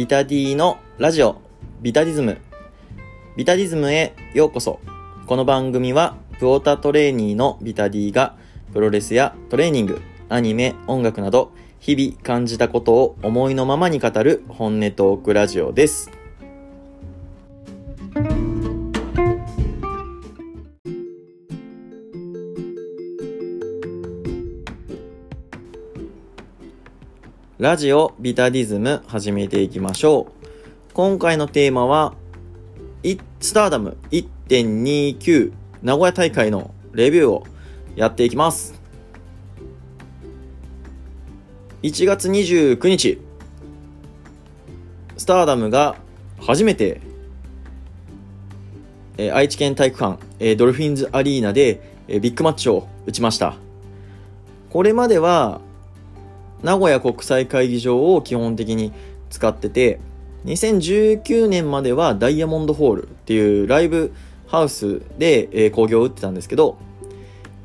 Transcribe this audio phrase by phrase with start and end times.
[0.00, 1.42] ビタディのラジオ
[1.82, 2.38] ビタディズム。
[3.36, 4.80] ビタディズムへようこそ。
[5.26, 8.34] この番組はプオタトレーニーのビタディが
[8.72, 10.00] プロレスやトレーニング
[10.30, 16.10] アニメ音楽など日々感じたことを思いのままに語る本音トークラジオです。
[27.60, 30.46] ラジオビタディズム始めていきましょう。
[30.94, 32.14] 今回のテーマは、
[33.38, 35.52] スターダム1.29
[35.82, 37.46] 名古屋大会のレビューを
[37.96, 38.80] やっていきます。
[41.82, 43.20] 1月29日、
[45.18, 45.96] スターダムが
[46.40, 47.02] 初めて、
[49.18, 53.54] え、愛知県体育館、え、ドルフィンズアリーナで、え、ビッグマッチを打ちました。
[54.70, 55.60] これまでは、
[56.62, 58.92] 名古屋国際会議場を基本的に
[59.30, 60.00] 使ってて、
[60.44, 64.12] 2019年まではダイヤモンドホールっていうライブ
[64.46, 66.78] ハウスで、えー、工業を打ってたんですけど、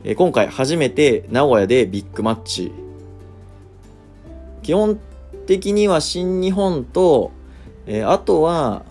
[0.04, 2.72] えー、今回初めて名古屋でビッグマッチ。
[4.62, 5.00] 基本
[5.48, 7.32] 的には新日本と、
[7.86, 8.84] えー、あとは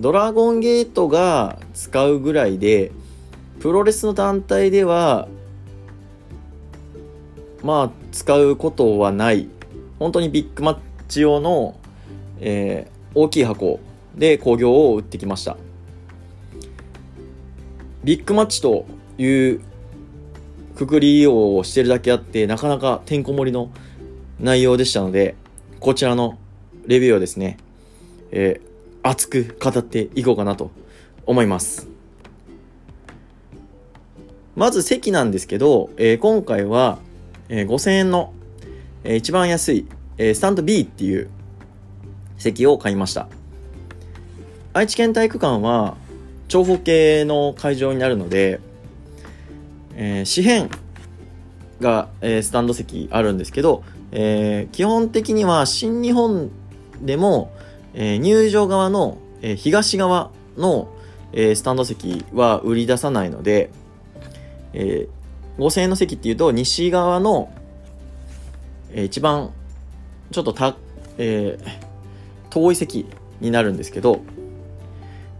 [0.00, 2.92] ドラゴンゲートが使うぐらいで、
[3.60, 5.28] プロレスの団体では
[7.62, 9.48] まあ使うことはない。
[9.98, 10.78] 本当にビッグマッ
[11.08, 11.78] チ用の、
[12.40, 13.80] えー、大きい箱
[14.14, 15.56] で工業を売ってきました。
[18.04, 18.86] ビッグマッチと
[19.18, 19.60] いう
[20.76, 23.70] くくりをしてるだけあってなかなかてんこ盛りの
[24.38, 25.34] 内容でしたので
[25.80, 26.38] こちらの
[26.86, 27.58] レビューをですね、
[28.30, 30.70] えー、熱く語っていこうかなと
[31.26, 31.88] 思います。
[34.54, 36.98] まず席なんですけど、えー、今回は
[37.48, 38.32] えー、5000円の、
[39.04, 39.86] えー、一番安い、
[40.18, 41.28] えー、スタンド B っていう
[42.38, 43.28] 席を買いました。
[44.72, 45.96] 愛知県体育館は
[46.48, 48.60] 長方形の会場になるので、
[49.94, 50.88] えー、紙辺
[51.80, 53.82] が、えー、スタンド席あるんですけど、
[54.12, 56.50] えー、基本的には新日本
[57.02, 57.52] でも、
[57.94, 60.88] えー、入場側の、えー、東側の、
[61.32, 63.70] えー、スタンド席は売り出さないので、
[64.72, 65.17] えー、
[65.58, 67.52] 5000円の席っていうと、西側の、
[68.92, 69.50] えー、一番、
[70.30, 70.76] ちょっとた、
[71.18, 71.68] えー、
[72.50, 73.06] 遠い席
[73.40, 74.20] になるんですけど、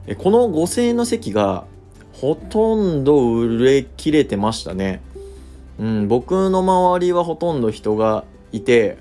[0.06, 1.67] えこの5000円の席が、
[2.12, 5.01] ほとんど売れ切れてましたね。
[5.79, 8.99] うん、僕の周りはほとんど人がいて、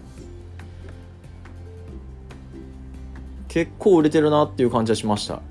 [3.47, 5.41] 結構売れてるなっていう感じはしました。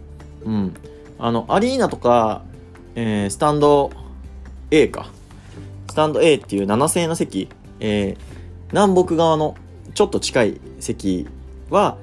[0.45, 0.75] うん。
[1.19, 2.43] あの、アリーナとか、
[2.95, 3.91] えー、スタンド
[4.71, 5.11] A か。
[5.97, 7.49] タンド A っていう7000円の席、
[7.81, 8.17] えー、
[8.71, 9.57] 南北側の
[9.95, 11.27] ちょっと近い席
[11.71, 11.97] は、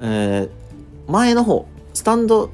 [0.00, 0.50] えー、
[1.06, 2.50] 前の方、スタンド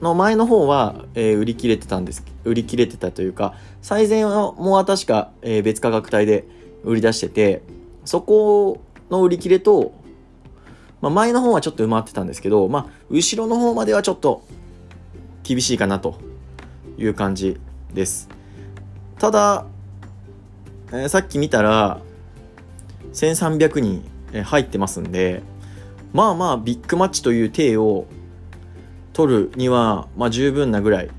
[0.00, 2.24] の前の方は、えー、売り切れてたんです。
[2.44, 6.44] 売り切れてたというか、最前はもう確か、えー、別価格帯で
[6.84, 7.62] 売り出してて、
[8.04, 8.80] そこ
[9.10, 9.92] の売り切れと、
[11.00, 14.42] まあ、前の方はちょっと埋まってたんですけど、まあ、後ろの方まではちょっと
[15.42, 16.18] 厳しいかなと
[16.96, 17.58] いう感じ
[17.92, 18.28] です。
[19.18, 19.66] ただ、
[20.96, 22.00] えー、さっき見たら
[23.12, 24.02] 1300人
[24.44, 25.42] 入ってますんで
[26.12, 28.06] まあまあビッグマッチという体を
[29.12, 31.10] 取るには、まあ、十分なぐらい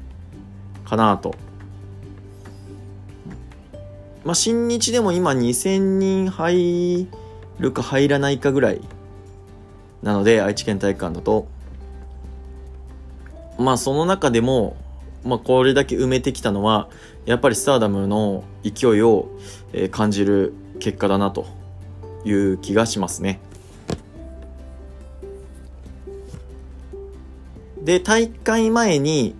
[0.85, 1.35] かなと。
[4.23, 7.07] まあ、新日でも今2000人入
[7.59, 8.81] るか入らないかぐらい
[10.01, 11.47] なので愛知県体育館だと
[13.57, 14.75] まあその中でも
[15.27, 16.89] まあ、これだけ埋めてきたのは
[17.27, 19.27] やっぱりスターダムの勢いを、
[19.91, 21.45] 感じる結果だなと
[22.23, 23.41] いう気がしますね。
[27.83, 29.35] で大会前に、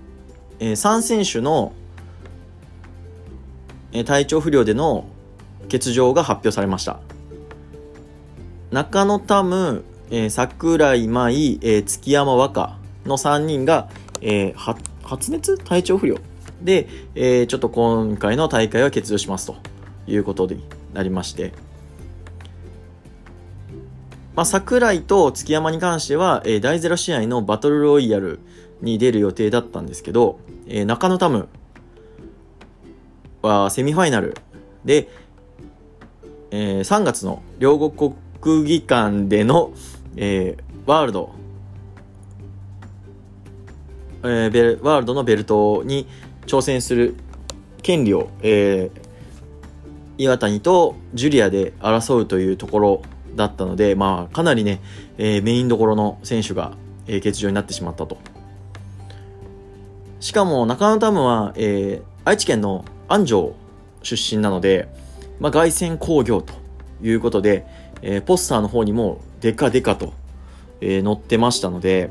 [0.60, 1.72] 3選手の、
[4.06, 5.08] 体調不良での
[5.72, 7.00] 欠場が発表されました。
[8.70, 13.88] 中野タム、えー、桜井舞、月山和歌の3人が、
[15.04, 15.58] 発熱？
[15.60, 16.18] 体調不良？
[16.62, 19.56] で、えー、ちょっと今回の大会は欠場しますと
[20.08, 20.64] いうことに
[20.94, 21.54] なりまして、
[24.36, 28.40] まあ、桜井と月山に関しては、えー、第0試合のバトルロイヤル
[28.82, 31.48] に出る予定だったんですけど、えー、中野タム
[33.42, 34.36] はセミファイナル
[34.86, 35.10] で、
[36.52, 39.72] えー、3月の両国国技館での、
[40.16, 41.38] えー、ワールド
[44.24, 46.08] えー、ベワールドのベルトに
[46.48, 47.16] 挑戦する
[47.84, 53.02] 権利を、えー、岩谷とジュリアで争うというところ
[53.36, 54.82] だったので、まあ、かなりね、
[55.18, 56.74] えー、メインどころの選手が、
[57.06, 58.18] えー、欠場になってしまったと。
[60.20, 63.56] しかも、中野タムは、えー、愛知県の安城
[64.02, 64.90] 出身なので、
[65.40, 66.54] まあ、凱旋工業と
[67.04, 67.66] いうことで、
[68.02, 70.14] えー、ポスターの方にもデカデカと、
[70.82, 72.10] えー、載ってましたので、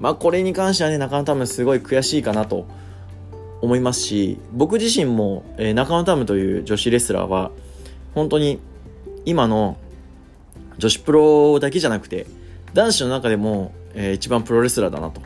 [0.00, 2.66] まあ、これに関してはね、中野タムすごい悔しいかなと
[3.60, 7.50] 思いますし、僕自身も、えー、中野タムという女子レスラーは、
[8.14, 8.60] 本当に
[9.24, 9.76] 今の
[10.78, 12.26] 女子プロだけじゃなくて、
[12.74, 15.20] 男子の中でも、えー、一番プロレスラーだなと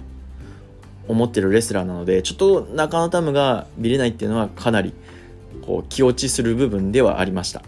[1.08, 4.94] 思ってるレスラーなので、ちょっと中野タムが見れないっていうのはかなり
[5.66, 7.62] こう気落ちする部分ではありました。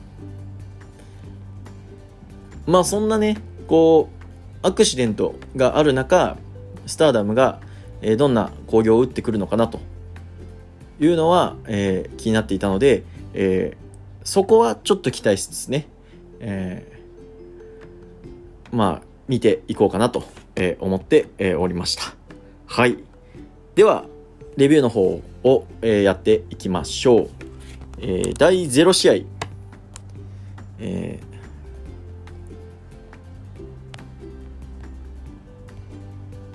[2.66, 3.36] まあそんなね、
[3.68, 4.08] こ
[4.62, 6.38] う、アクシデントがある中、
[6.86, 7.60] スターダムが、
[8.00, 9.80] えー、どんな興行を打ってくるのかなと
[11.04, 13.04] いうのは、えー、気になっていたので、
[13.34, 15.86] えー、そこはちょっと期待しつつね、
[16.40, 20.24] えー、まあ、見ていこうかなと、
[20.56, 22.14] え思って、えおりました。
[22.66, 22.98] はい。
[23.74, 24.04] では、
[24.56, 27.28] レビューの方を、えやっていきましょう。
[27.98, 29.14] え第0試合、
[30.78, 31.18] え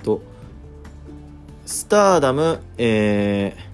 [0.02, 0.22] と、
[1.66, 3.69] スターダム、えー、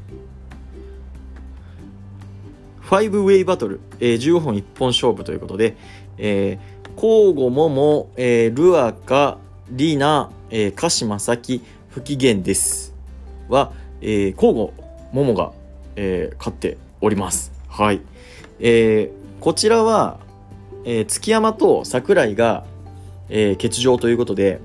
[2.87, 5.77] 5ウェイバトル、えー、15本一本勝負ということで、
[6.19, 9.39] えー、交互もも、えー、ルアカ、
[9.71, 12.95] リナ、えー、鹿島咲、不機嫌です。
[13.49, 14.73] は、えー、交互
[15.13, 15.53] ももが、
[15.97, 17.53] えー、勝っております。
[17.69, 18.01] はい。
[18.61, 20.21] えー、こちらは、
[20.85, 22.65] えー、月山と桜井が、
[23.29, 24.61] えー、欠場ということで、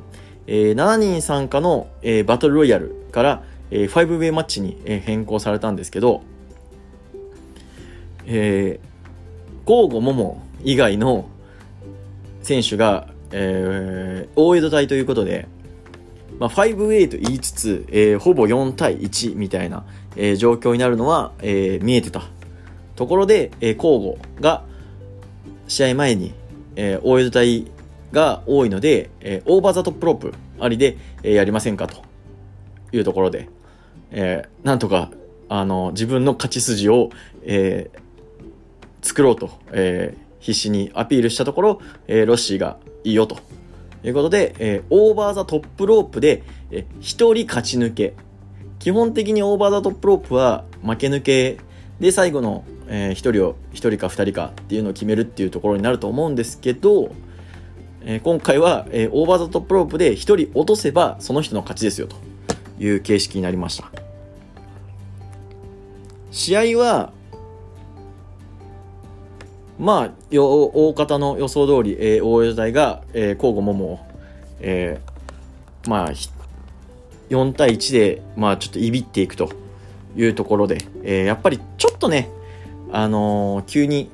[0.45, 6.21] えー、7人参加の、えー、バトルロイヤルから、えー、5ウェイマッチに、えー、変更されたんですけど、
[8.25, 11.27] えー、ゴーゴモモ以外の
[12.41, 15.47] 選手が、えー、大江戸隊ということで、
[16.39, 19.85] まあ、5ウェイと言いつつ、えー、ほぼ4対1みたいな、
[20.15, 22.23] えー、状況になるのは、えー、見えてた
[22.95, 24.63] ところで、えー、交互が
[25.67, 26.33] 試合前に、
[26.75, 27.71] えー、大江戸隊
[28.11, 32.03] が多いので、えー、オーバーザトップロープありで、えー、やりませんかと
[32.91, 33.49] いうところで、
[34.11, 35.11] えー、なんとか、
[35.47, 37.09] あの、自分の勝ち筋を、
[37.43, 38.00] えー、
[39.01, 43.37] 作ろうと、えー、必死にアピールしたところ、えー、ロッシーがいいよと
[44.03, 48.13] いうことで、えー、オーバーザトップロープで、えー、1人勝ち抜け。
[48.79, 51.57] 基本的にオーバーザトップロープは負け抜け
[51.99, 57.11] で最後の、えー、1人を1人か2人かっていうのを決めるっていうところになると思うんですけど、
[58.03, 62.15] えー、今回は、えー、オーバーザトップロープで1人落とせばその人の勝ちですよと
[62.79, 63.91] いう形式になりました。
[66.31, 67.13] 試合は、
[69.81, 73.99] まあ、大方の予想通り、えー、大江隊が、えー、交互桃を、
[74.59, 76.11] えー、まあ、
[77.31, 79.51] 4対1で、まあ、ちょっといびっていくと
[80.15, 82.29] いうところで、えー、やっぱりちょっとね、
[82.91, 84.11] あのー、急に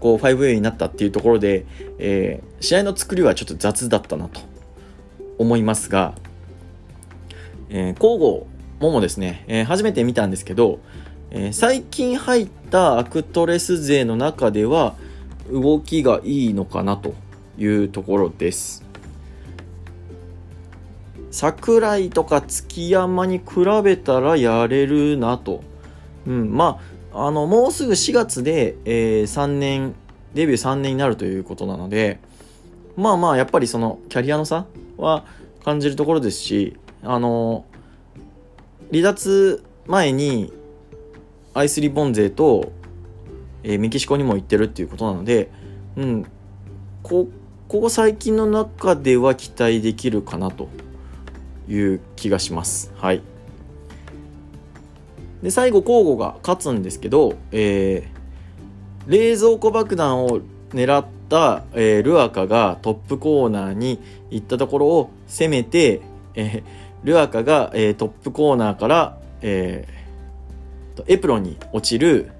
[0.00, 1.66] こう 5A になったっていうところで、
[1.98, 4.40] えー、試合の作りはちょっと雑だったなと
[5.36, 6.14] 思いますが、
[7.68, 8.46] えー、交互
[8.80, 10.78] ももですね、えー、初めて見たんですけど、
[11.30, 14.94] えー、最近入ったアクトレス勢の中では
[15.50, 17.14] 動きがいいのかなと
[17.58, 18.84] いうところです。
[21.30, 23.44] 桜井とか月山に比
[23.84, 25.62] べたらやれるなと。
[26.26, 29.94] うん、まああの、もうすぐ4月で、えー、3年、
[30.34, 32.20] デビュー3年になるということなので、
[32.96, 34.66] まあまあ、やっぱりその、キャリアの差
[34.96, 35.24] は
[35.64, 37.64] 感じるところですし、あの、
[38.90, 40.52] 離脱前に、
[41.58, 42.70] アイスリボン勢と、
[43.64, 45.50] えー、メキシコにも行ってるっていうことなので、
[45.96, 46.26] うん、
[47.02, 47.28] こ
[47.66, 50.68] こ最近の中では期待できるかなと
[51.68, 52.92] いう気がします。
[52.96, 53.22] はい。
[55.42, 64.00] で最後交互が勝つんですけど、えー、冷蔵庫爆弾を狙った、えー、ルアカがトップコーナーに
[64.30, 66.02] 行ったところを攻めて、
[66.34, 69.97] えー、ルアカが、えー、トップコーナーから、えー、
[71.06, 72.30] エプロンに落ちる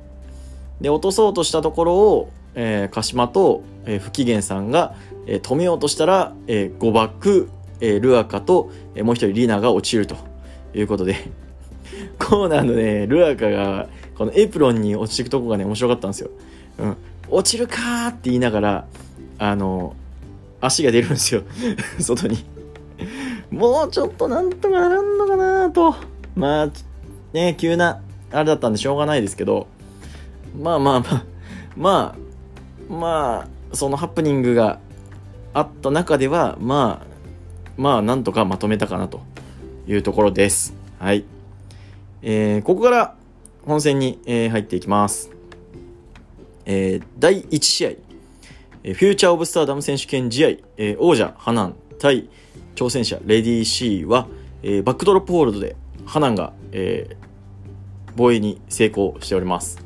[0.81, 4.95] で落とそうとしたところを、えー、鹿島と、えー、不機嫌さんが、
[5.27, 7.49] えー、止めようとしたら、えー、誤爆、
[7.81, 10.17] えー、ルアカと、えー、もう一人リナが落ちると
[10.75, 11.17] いうことで
[12.19, 16.31] コーナーのね、ルアカが、このエプロンに落ちていくとこがね、面白かったんですよ。
[16.79, 16.97] うん。
[17.31, 18.87] 落ちるかって言いながら、
[19.39, 19.95] あの、
[20.61, 21.43] 足が出るんですよ。
[21.99, 22.45] 外に。
[23.51, 25.95] もうちょっとなんとかならんのかなと。
[26.35, 26.71] まあ、
[27.33, 29.67] ね、急な、あれだったんでしょうがないですけど、
[30.61, 31.25] まあまあまあ、
[31.77, 32.17] ま
[32.89, 34.81] あ、まあ、そのハプニングが
[35.55, 37.07] あった中ではまあ
[37.77, 39.21] まあなんとかまとめたかなと
[39.87, 40.75] いうところです。
[40.99, 41.25] はい。
[42.23, 43.15] えー、ここから
[43.65, 45.31] 本戦に、えー、入っていきます。
[46.67, 47.91] えー、第1試合、
[48.83, 52.29] えー、フューチャーオブスターダム選手権試合、えー、王者ハナン対
[52.75, 54.27] 挑戦者レディー C は、
[54.63, 57.28] えー、バックドロップホールドでハナンが、えー、
[58.19, 59.79] 防衛に成功しております。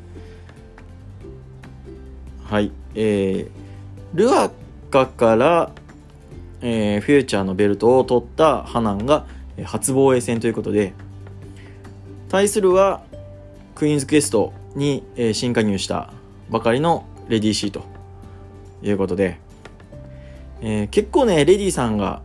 [2.43, 2.71] はい。
[2.95, 4.51] えー、ルア
[4.89, 5.71] カから、
[6.61, 9.25] えー、フューチャーのベルトを取ったハナンが
[9.63, 10.93] 初防衛戦ということで
[12.29, 13.03] 対するは
[13.75, 16.11] クイーンズクエストに、えー、新加入した
[16.49, 17.83] ばかりのレディー C と
[18.81, 19.39] いうことで、
[20.61, 22.21] えー、結構ね、レディーさんが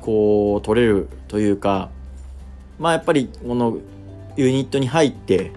[0.00, 1.90] こう取れるというか、
[2.78, 3.78] まあやっぱりこの
[4.36, 5.52] ユニットに入って、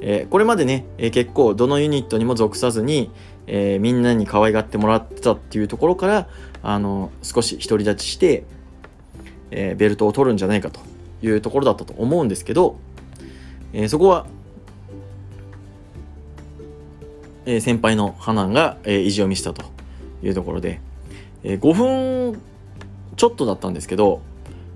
[0.00, 3.10] えー、これまでね、えー、結構どのユニットにも属さずに、
[3.46, 6.28] えー、みんなに可愛がってもらってたっていうところから、
[6.62, 8.44] あの、少し独り立ちして、
[9.54, 10.80] えベルトを取るんじゃないかと
[11.22, 12.76] いうところだったと思うんですけど、
[13.74, 14.26] えそこは
[17.44, 19.64] えー、先輩のハナンが、えー、意地を見せたと
[20.22, 20.80] いうところで、
[21.42, 21.74] えー、5
[22.32, 22.40] 分
[23.16, 24.22] ちょっとだったんですけど、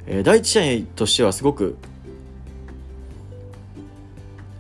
[0.06, 1.76] えー、第一試合としてはすごく、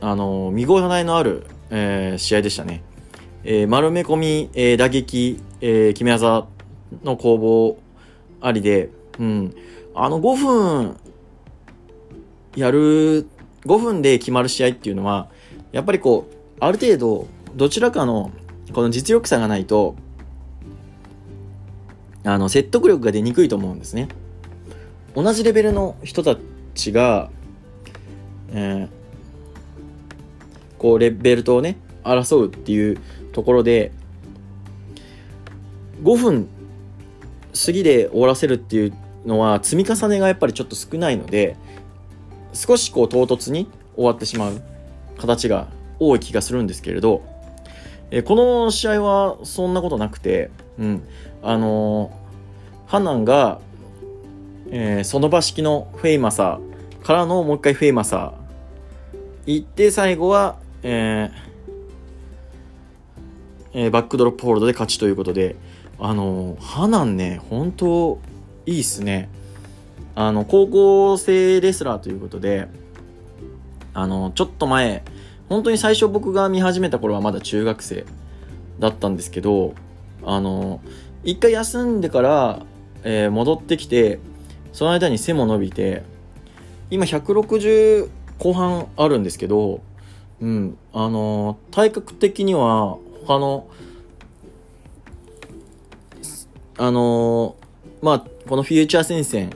[0.06, 2.84] あのー、見応えのある、えー、試合でしたね。
[3.42, 6.46] えー、丸め込み、えー、打撃、えー、決め技
[7.02, 7.78] の攻防
[8.40, 9.54] ありで、うん、
[9.96, 10.96] あの5分
[12.54, 13.26] やる
[13.64, 15.28] 5分で決まる試合っていうのは
[15.72, 18.30] やっぱりこうある程度どちらかの
[18.72, 19.96] この実力差がないと
[22.22, 24.06] あの説得力が出にくいと思うんですね
[25.16, 26.36] 同じレベルの人た
[26.74, 27.28] ちが、
[28.50, 28.95] えー、
[30.78, 32.98] こうレベルトをね争うっていう
[33.32, 33.92] ところで
[36.02, 36.48] 5分
[37.66, 38.92] 過ぎで終わらせるっていう
[39.24, 41.56] のは積み重ねがやっぱりちょっと少ないので
[42.52, 44.60] 少しこう唐突に終わってしまう
[45.18, 45.68] 形が
[45.98, 47.22] 多い気がするんですけれど
[48.10, 51.02] えこの試合はそんなことなくて、うん、
[51.42, 53.60] あのー、ハナンが、
[54.70, 60.56] えー、その場式のフェイマサーからのもう一回フェイマサー行って最後は、
[60.88, 61.30] え
[63.72, 65.56] えー、バックドロップホールドで勝ちということで、
[65.98, 68.20] あのー、ハナンね、本当
[68.66, 69.28] いいっすね。
[70.14, 72.68] あの、高校生レスラーということで、
[73.94, 75.02] あの、ちょっと前、
[75.48, 78.06] 本当に最初僕が見始めた頃はまだ中学生
[78.78, 79.74] だったんですけど、
[80.24, 80.80] あの、
[81.24, 82.62] 一回休んでから、
[83.02, 84.20] えー、戻ってきて、
[84.72, 86.04] その間に背も伸びて、
[86.90, 89.80] 今160後半あるんですけど、
[90.40, 93.68] うん、あの、体格的には他の、
[96.78, 97.56] あの、
[98.02, 99.50] まあ、このフューチャー戦線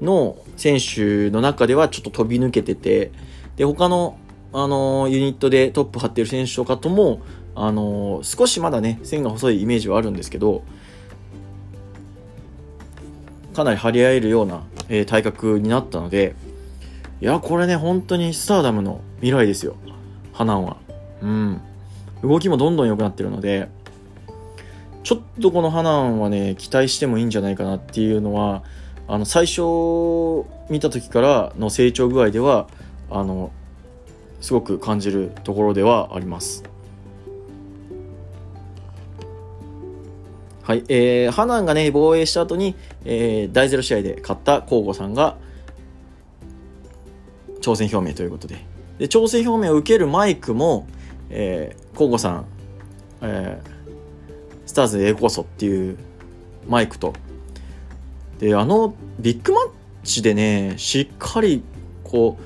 [0.00, 3.10] の選手の中ではちょっと飛び抜けてて、
[3.56, 4.16] で、他の
[4.54, 7.22] あのユニットでトップ張ってる選手とかとも、
[7.54, 10.62] あの少しまだね、線が細いイメージはあるんですけど、
[13.54, 16.34] かなり張り合えるような、えー、体格になったので、
[17.20, 19.76] いや、これね、本当にスターダムの未来ですよ。
[20.32, 20.76] ハナンは。
[21.22, 21.60] うん。
[22.22, 23.68] 動きもどんどん良くなってるので、
[25.02, 28.62] ちょっとこのハナンはね、期待してもいいんじゃないかなっていうのは、
[29.08, 29.60] あの、最初
[30.70, 32.68] 見た時からの成長具合では、
[33.10, 33.50] あの、
[34.40, 36.64] すごく感じるところではあります。
[40.62, 45.36] はい、えー、ハナンがね、防衛した後に、えー、第0試合で勝ったコウゴさんが、
[47.60, 48.71] 挑戦表明ということで。
[48.98, 50.86] で、挑戦表明を受けるマイクも、
[51.30, 52.46] えー、コウゴさん、
[53.22, 53.70] えー、
[54.66, 55.98] スターズでこそっていう
[56.68, 57.14] マイクと、
[58.38, 59.70] で、あの、ビッグマッ
[60.04, 61.62] チでね、しっかり、
[62.04, 62.42] こう、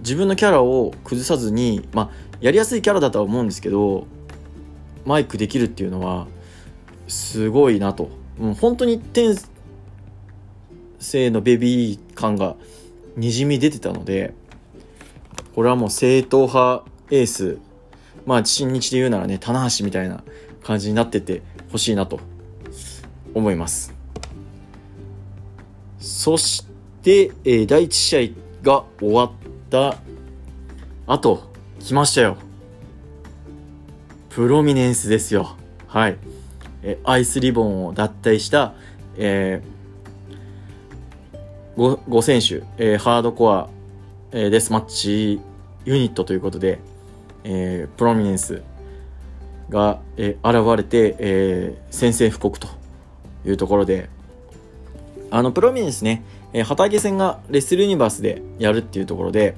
[0.00, 4.06] 自分のキャラを崩さずに、まあ、やりやすいキャラだとは思うんですけど
[5.04, 6.26] マイクできるっていうのは
[7.08, 9.36] すごいなと、う、本当に天
[10.98, 12.56] 性のベビー感が
[13.16, 14.34] にじみ出てたので
[15.58, 17.58] これはもう正統派エース
[18.26, 20.22] まあ新日で言うならね棚橋みたいな
[20.62, 22.20] 感じになっててほしいなと
[23.34, 23.92] 思います
[25.98, 26.64] そし
[27.02, 29.32] て、えー、第1試合が終わっ
[29.68, 29.96] た
[31.08, 31.50] あと、
[31.80, 32.36] 来ましたよ。
[34.30, 35.56] プロミネンスですよ。
[35.88, 36.18] はい。
[36.84, 38.74] えアイスリボンを脱退した、
[39.16, 43.68] えー、5, 5選手、えー、ハードコア、
[44.30, 45.40] えー、デスマッチ
[45.84, 46.80] ユニットということで、
[47.44, 48.62] えー、プロミネンス
[49.68, 52.68] が、えー、現れて、えー、宣戦布告と
[53.44, 54.08] いうところで、
[55.30, 59.56] あの、プロミネンスね、えー、旗揚げ戦がレッスルユニバースでやるっていうところで、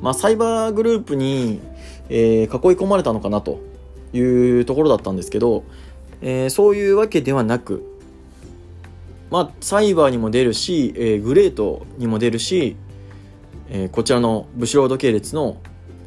[0.00, 1.60] まあ、サイバーグループに、
[2.08, 3.60] えー、囲い込まれたのかなと
[4.12, 5.64] いうところだったんですけど、
[6.20, 7.84] えー、そういうわけではなく、
[9.30, 12.76] まあ、サイバーにも出るし、えー、グレートにも出るし、
[13.68, 15.58] えー、こちらのブシロード系列の、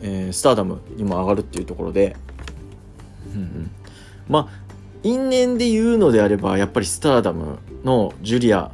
[0.02, 2.16] えー、スターダムにも上がるっていうところで、
[3.34, 3.72] うんうん、
[4.28, 4.68] まあ
[5.04, 8.72] 因縁で言うのであればやっぱりスターダムのジュリア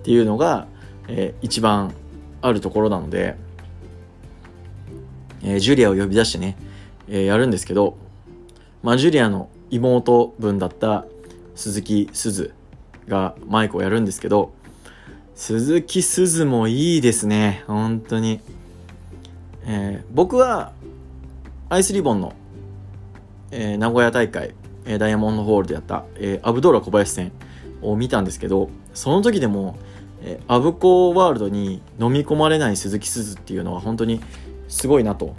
[0.00, 0.66] っていうのが、
[1.08, 1.94] えー、一番
[2.42, 3.36] あるところなので、
[5.42, 6.56] えー、ジュリアを呼び出してね、
[7.08, 7.96] えー、やるんですけど、
[8.82, 11.06] まあ、ジュリアの妹分だった
[11.54, 12.54] 鈴木鈴
[13.08, 14.52] がマイクをやるんですけど、
[15.36, 17.62] 鈴木鈴もいいですね。
[17.66, 18.40] 本当に。
[19.66, 20.72] えー、僕は、
[21.68, 22.32] アイスリボンの、
[23.50, 24.54] えー、名古屋大会、
[24.86, 27.32] えー、ダイヤモンドホールでやった、えー、アブドーラ小林戦
[27.82, 29.76] を見たんですけど、その時でも、
[30.22, 34.22] えー、アブコワールドに飲み込まれない鈴木鈴っていうのは本当に
[34.68, 35.36] すごいなと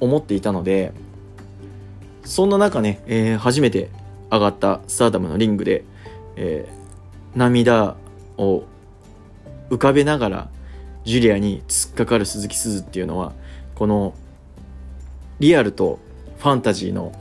[0.00, 0.94] 思っていたので、
[2.24, 3.90] そんな中ね、えー、初めて
[4.30, 5.84] 上がったスターダムのリングで、
[6.36, 7.96] えー、涙
[8.38, 8.64] を
[9.72, 10.50] 浮かべながら
[11.04, 13.32] ジュリアに突っかかる鈴木鈴っていうのは
[13.74, 14.14] この
[15.40, 15.98] リアルと
[16.38, 17.12] ファンタジーの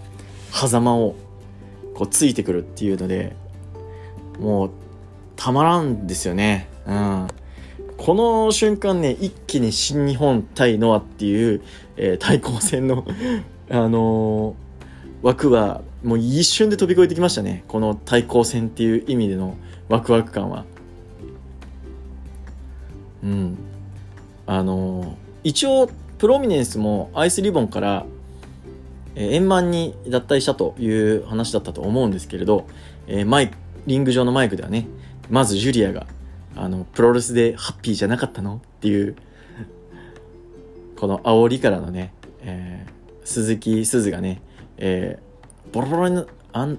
[0.52, 1.16] 狭間を
[1.96, 3.38] こうついてくるっていうので
[4.38, 4.72] もう
[5.38, 6.68] たまらんですよね。
[6.86, 7.28] うん。
[7.98, 11.62] この瞬間ね、一気に新日本対ノアっていう、
[11.96, 13.06] えー、対抗戦の
[13.70, 17.64] あのー、枠はもう一瞬で飛び越えてきましたね。
[17.68, 19.56] この対抗戦っていう意味での
[19.88, 20.66] ワクワク感は。
[23.24, 23.58] うん。
[24.46, 28.06] あの、一応、プロミネンスもアイスリボンから、
[29.16, 32.66] 円満に脱退したという話だったと思うんですけれど、
[33.08, 33.52] えー、マイ、
[33.86, 34.88] リング上のマイクではね、
[35.30, 36.08] まずジュリアが、
[36.56, 38.56] あの、プロレスでハッピーじゃなかったの？
[38.56, 39.16] っていう、
[40.98, 44.42] この煽りからのね、えー、鈴木鈴がね、
[44.78, 46.78] えー、ボロボロに、あん、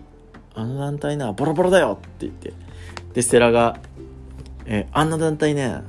[0.55, 2.53] あの団体な、ボロボロだよって言って、
[3.14, 3.79] で、ステラが、
[4.64, 5.83] えー、あんな団体ね、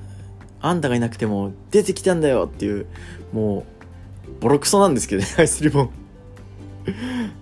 [0.63, 2.87] あんたがいなくても出てきたんだよっていう、
[3.33, 3.65] も
[4.29, 5.89] う、ボロクソなんですけどね、 アイスリボン。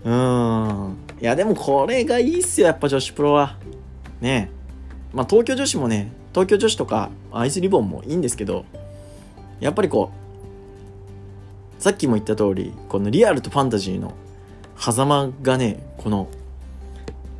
[0.03, 0.97] うん。
[1.21, 3.57] いや、でもこれがいいっすよ、やっぱ女子プロは。
[4.21, 4.49] ね
[5.13, 8.65] まあ、東京女子もね、東京女子とかアイスリボンもいいんですけど、
[9.59, 10.11] やっぱりこ
[11.79, 14.15] う、さっきも言った通り、このリアルとファンタジーの
[14.79, 16.27] 狭間がね、この、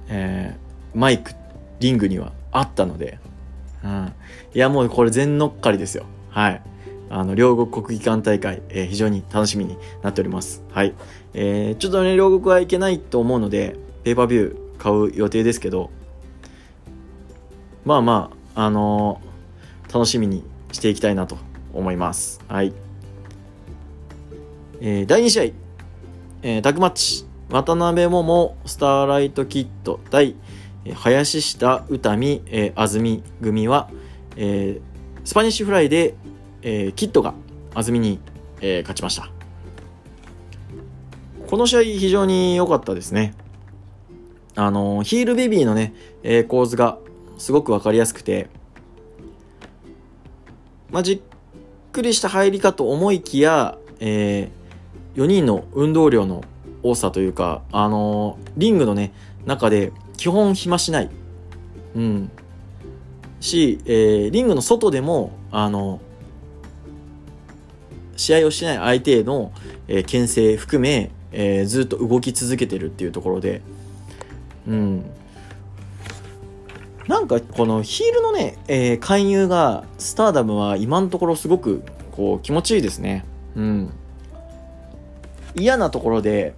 [0.09, 1.31] えー、マイク、
[1.79, 3.17] リングにはあったので、
[3.83, 4.13] うん。
[4.53, 6.05] いや、もうこれ全乗っかりですよ。
[6.29, 6.61] はい。
[7.09, 10.63] あの、両国国技館大会、えー、非常に楽しみになっております。
[10.71, 10.93] はい。
[11.33, 15.89] えー、ちょっとね、両国はいけないと思うので、ペーパービュー買う予定ですけど、
[17.83, 21.37] まあまあ、あのー、楽しみにしていきたいなと
[21.73, 22.39] 思います。
[22.47, 22.73] はい。
[24.79, 25.43] えー、第2試合、
[26.43, 30.35] えー、タグマッチ、渡辺桃、スターライトキッド対、
[30.85, 33.89] 林下詩美、えー、 AZM 組は、
[34.35, 34.81] えー、
[35.23, 36.15] スパニッシュフライで、
[36.61, 37.33] えー、キッドが
[37.75, 38.19] AZM に、
[38.61, 39.29] えー、勝ちました。
[41.47, 43.35] この試合非常に良かったですね。
[44.55, 46.97] あのヒールベビーのね、えー、構図が
[47.37, 48.49] すごく分かりやすくて、
[50.89, 51.21] まあ、じっ
[51.91, 56.43] くりした入りかと思いきや、えー、4人の運動量の
[56.83, 59.13] 多さというか、あのリングのね、
[59.45, 59.91] 中で
[60.21, 61.09] 基本暇しない。
[61.95, 62.29] うん。
[63.39, 65.99] し、えー、リングの外でも、あの、
[68.17, 69.51] 試合をしない相手への、
[69.87, 73.63] えー、牽制含め、えー、ずっと動き続けてるっていうところで、
[74.67, 75.05] うん。
[77.07, 81.81] なんかこのヒールのね、えー、勧誘が、スターダムは今のところすごく
[82.11, 83.25] こう気持ちいいですね。
[83.55, 83.93] うん。
[85.55, 86.53] 嫌なところで、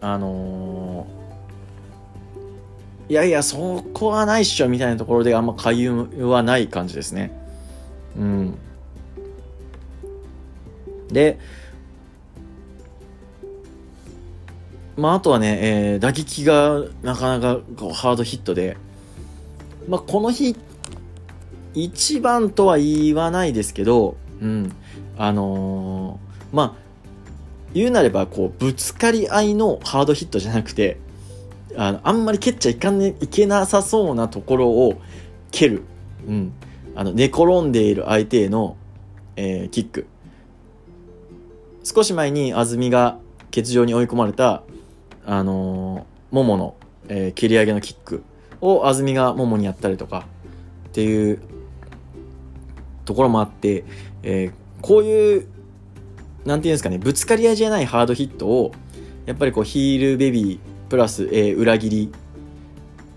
[0.00, 1.21] あのー
[3.12, 7.30] いやいや、そこはないっしょ、みたいなところであんま回遊はない感じですね。
[8.16, 8.54] うん。
[11.08, 11.38] で、
[14.96, 18.78] まあ、あとはね、えー、打撃がなかなかこうハードヒットで、
[19.86, 20.56] まあ、この日、
[21.74, 24.72] 一番とは言わないですけど、うん。
[25.18, 26.72] あのー、まあ、
[27.74, 30.96] 言うなれば、こう、ぶつかり合いのハードヒットじゃなくて、
[31.76, 35.00] あのあんまり蹴っちゃいかん、ね、いけなさそうなところを
[35.50, 35.82] 蹴る。
[36.26, 36.52] うん。
[36.94, 38.76] あの、寝転んでいる相手への、
[39.36, 40.06] えー、キック。
[41.84, 44.62] 少し前に安住が欠場に追い込まれた、
[45.24, 46.74] あのー、ももの、
[47.08, 48.22] えー、蹴り上げのキック
[48.60, 50.24] を安住が桃にやったりとか
[50.88, 51.40] っていう
[53.04, 53.84] ところもあって、
[54.22, 55.48] えー、こういう
[56.44, 58.72] なんていうんですかねぶつかり合いじゃないハードヒットを
[59.26, 62.12] やっぱりこうヒールベビープラス、えー、裏切り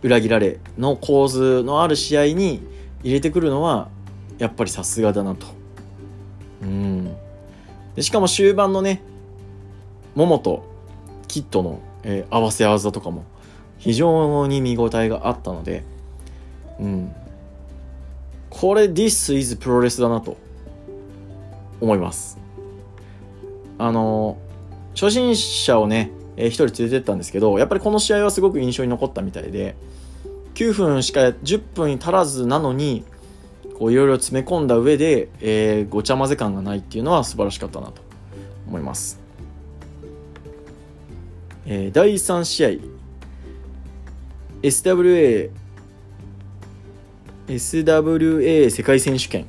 [0.01, 2.65] 裏切られの構図のある試合に
[3.03, 3.89] 入れてくるのは
[4.37, 5.47] やっぱりさすがだなと。
[6.61, 7.13] うん。
[7.95, 9.01] でしかも終盤のね
[10.15, 10.65] 桃と
[11.27, 13.25] キットの、えー、合わせ技とかも
[13.77, 15.83] 非常に見応えがあったので、
[16.79, 17.13] うん、
[18.49, 20.37] これ This is プロレスだなと
[21.81, 22.37] 思います。
[23.77, 24.37] あの
[24.93, 29.75] 初心者をね一、人連れてったんですけどやっぱりこの試合はすごく印象に残ったみたいで
[30.55, 33.05] 9分しか10分足らずなのに
[33.77, 38.01] こういろいろ詰め込んだ上で、えー、ごちゃ混ぜ感がないっていうのは素晴らしかったなと
[38.67, 39.19] 思います、
[41.65, 42.69] えー、第3試合
[44.61, 45.51] SWA
[47.47, 49.45] SWA 世界選手権、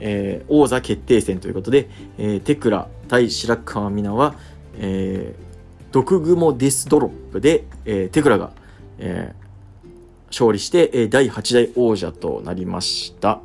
[0.00, 4.38] えー、王座決定戦ということで、えー、テクラ対白川美奈は、
[4.76, 5.47] えー、
[5.92, 8.52] 毒蜘蛛ディスドロップで、えー、テクラが、
[8.98, 13.40] えー、勝利して、えー、第8代王者となりました。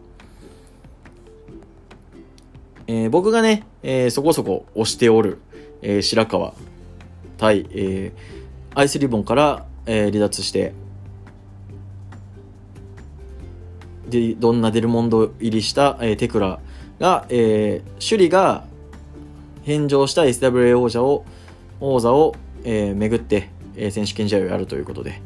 [2.87, 5.39] えー、僕がね、えー、そこそこ推しておる、
[5.81, 6.53] えー、白川
[7.37, 10.73] 対、えー、アイスリボンから、えー、離脱して、
[14.09, 16.59] でどんなデルモンド入りした、えー、テクラ
[16.99, 18.65] が、えー、首里が
[19.63, 21.25] 返上した SWA 王者を
[21.83, 25.21] 王座を、えー、巡って、えー、選手権試合をやるということで、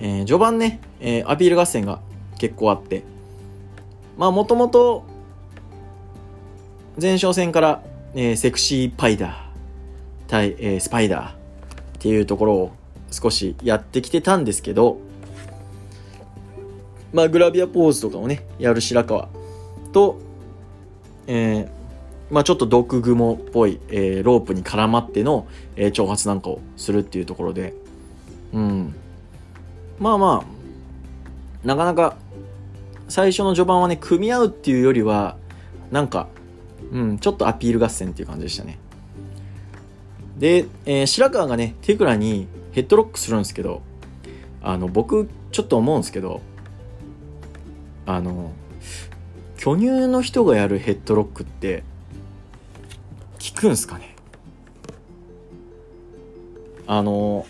[0.00, 2.00] えー、序盤ね、えー、アピール合戦が
[2.38, 3.04] 結構あって
[4.18, 5.04] まあもともと
[7.00, 7.82] 前哨戦から、
[8.14, 9.34] えー、セクシーパイダー
[10.26, 11.36] 対、えー、スパイダーっ
[12.00, 12.72] ていうところを
[13.12, 14.98] 少しやってきてたんですけど、
[17.12, 19.28] まあ、グラビアポーズとかをね、やる白川
[19.92, 20.18] と、
[21.28, 21.75] えー、
[22.30, 27.74] まあ、ちょっと毒雲っぽい、えー、ロープに絡まっての、えー、挑発なんかをするっていうところで、
[28.52, 28.94] うん。
[29.98, 32.16] まあまあ、なかなか、
[33.08, 35.36] 最初の序盤はね、組み合うっていうよりは、
[35.90, 36.26] なんか、
[36.92, 38.78] うん、ちょっとアピール合戦っていう感じでしたね。
[40.38, 43.82] で、えー、白川がね、テクラにヘッドロックするんですけど、
[44.62, 46.40] あの、僕、ちょっと思うんですけど、
[48.04, 48.52] あの、
[49.56, 51.84] 巨乳の人がやるヘッドロックって、
[53.54, 54.14] 効くんすかね？
[56.86, 57.46] あの、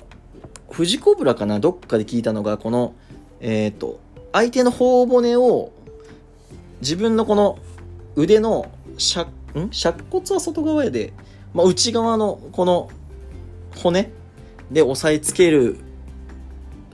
[0.72, 1.60] 富士コブラかな？
[1.60, 2.94] どっかで聞いたのが、この、
[3.40, 4.00] えっ、ー、と、
[4.32, 5.72] 相手の頬骨を
[6.80, 7.58] 自分のこの
[8.14, 9.70] 腕の尺ん？
[9.70, 11.12] 尺骨は外側やで、
[11.54, 12.90] まあ、内側のこの
[13.76, 14.10] 骨
[14.70, 15.78] で押さえつける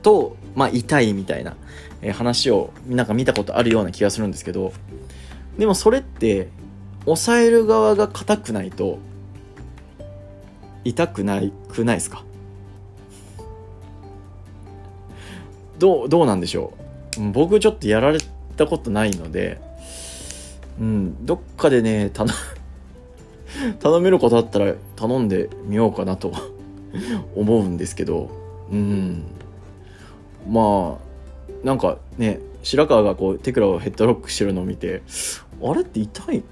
[0.02, 1.56] と、まあ、痛いみたいな、
[2.12, 4.72] 話をなんか見たことあるような気がするんですけど
[5.56, 6.48] でもそれって
[7.06, 8.98] 押さえる側が硬くないと
[10.84, 12.24] 痛くないくないですか？
[15.78, 16.72] どうどうなんでしょ
[17.18, 17.30] う？
[17.32, 18.18] 僕ちょっとやられ
[18.56, 19.60] たことないので
[20.80, 22.30] うん、どっかでね、頼、
[23.80, 26.32] 頼めることあったら頼んでみようかなと
[27.36, 28.30] 思うんですけど、
[28.70, 29.22] うん。
[30.48, 35.02] まあ、なんかね、白川がこう、テクラをヘッドロックしてるのを見て、
[35.62, 36.42] あれって痛い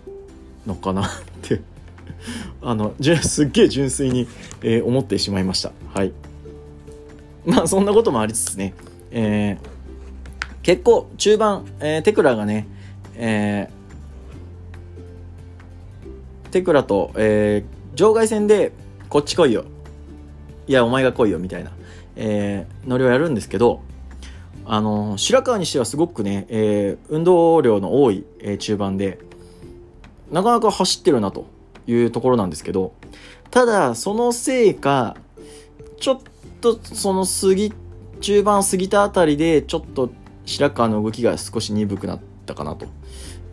[0.71, 1.11] のかなっ
[1.43, 1.61] て
[2.63, 4.29] あの、すっげえ純粋に、
[4.63, 5.73] えー、思ってしまいました。
[5.95, 6.13] はい。
[7.45, 8.75] まあ、そんなこともありつつね、
[9.11, 12.67] えー、結構、中盤、えー、テクラがね、
[13.17, 18.73] えー、テクラと、えー、場外戦で
[19.09, 19.65] こっち来いよ。
[20.67, 21.73] いや、お前が来いよ、みたいな、
[22.17, 23.81] えー、ノリをやるんですけど、
[24.67, 29.19] あの、白川にしてはすごくね、えー、運動量の多い、えー、中盤で、
[30.31, 31.47] なかなか走ってるなと
[31.87, 32.93] いうところなんですけど、
[33.51, 35.17] ただ、そのせいか、
[35.99, 36.21] ちょっ
[36.61, 37.73] とその過ぎ、
[38.21, 40.11] 中盤過ぎたあたりで、ちょっと
[40.47, 42.87] 白川の動きが少し鈍くなったかなと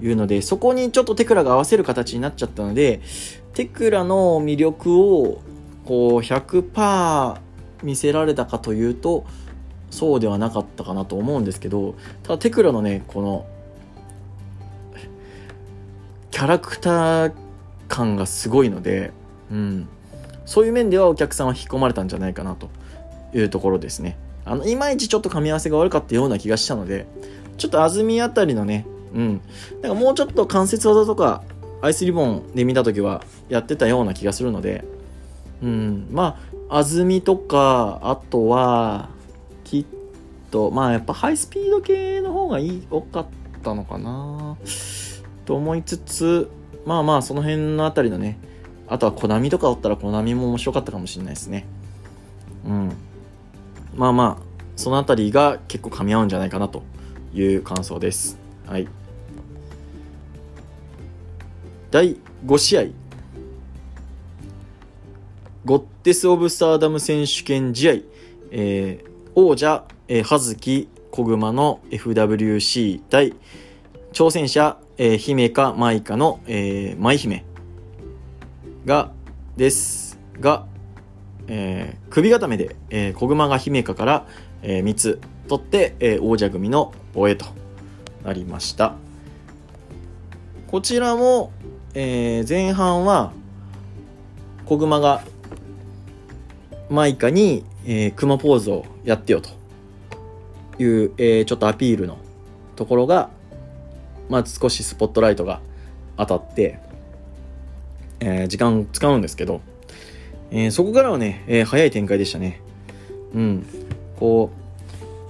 [0.02, 3.02] いうので、そこにちょっとテクラが合わせる形になっちゃったので、
[3.54, 5.42] テクラの魅力を
[5.86, 7.38] こう100%
[7.84, 9.26] 見せられたかというと、
[9.90, 13.46] そうではなかったかなと思うんですけど、ただテクラのね、この、
[16.38, 17.34] キャラクター
[17.88, 19.12] 感がすごいので、
[19.50, 19.90] うん。
[20.46, 22.70] そういう面ではお客さんは引き込まれたんじゃないかなと
[23.34, 24.20] いうところですね。
[24.46, 27.08] あの、いまいちちょっと噛み合わせが悪かったような気がしたので、
[27.58, 29.42] ちょっと安住あたりのね、うん。
[29.82, 31.42] なんかもうちょっと関節技とか、
[31.82, 34.86] アイスリボンで見た時はやってたような気がするので、
[35.64, 36.08] うん。
[36.12, 36.38] ま
[36.70, 39.10] あ、安住とか、あとは、
[39.64, 39.98] きっと
[40.52, 43.26] とまあやっぱハイスピード系の方がいい多かっ
[43.64, 44.58] たのかな
[45.48, 46.52] と思いつつ
[46.86, 48.38] まあまあその辺のあたりのね
[48.88, 51.66] あとはコナミとかおったらコナミも面白かったかもしれないですね。
[52.66, 52.92] うん。
[53.96, 54.44] まあまあ
[54.76, 56.84] そのあたりが結構噛み合うんじゃないかなと
[57.34, 58.38] いう感想です。
[58.66, 58.88] はい。
[61.92, 62.84] 第5試合。
[65.66, 67.94] ゴッテス・オブ・スターダム選手権試合、
[68.52, 73.34] えー、王者、えー、葉月小熊の FWC 対
[74.14, 77.46] 挑戦者、えー、姫か舞香の、えー、舞姫
[78.86, 79.12] が
[79.56, 80.66] ですが、
[81.48, 84.28] えー、首固めで、えー、小熊が姫香から、
[84.62, 87.46] えー、3つ取って、えー、王者組の防衛と
[88.24, 88.96] なりました。
[90.68, 91.52] こちらも、
[91.94, 93.32] えー、前半は
[94.66, 95.24] 小熊が
[96.90, 99.50] マイカに、えー、熊ポーズをやってよと
[100.82, 102.18] いう、えー、ちょっとアピールの
[102.76, 103.30] ところが、
[104.30, 105.62] まあ、少しスポットライトが
[106.18, 106.80] 当たって、
[108.20, 109.62] えー、時間を使うんですけど、
[110.52, 112.62] えー、そこからはね、えー、早い展開でしたね。
[113.34, 113.66] うん。
[114.20, 114.52] こ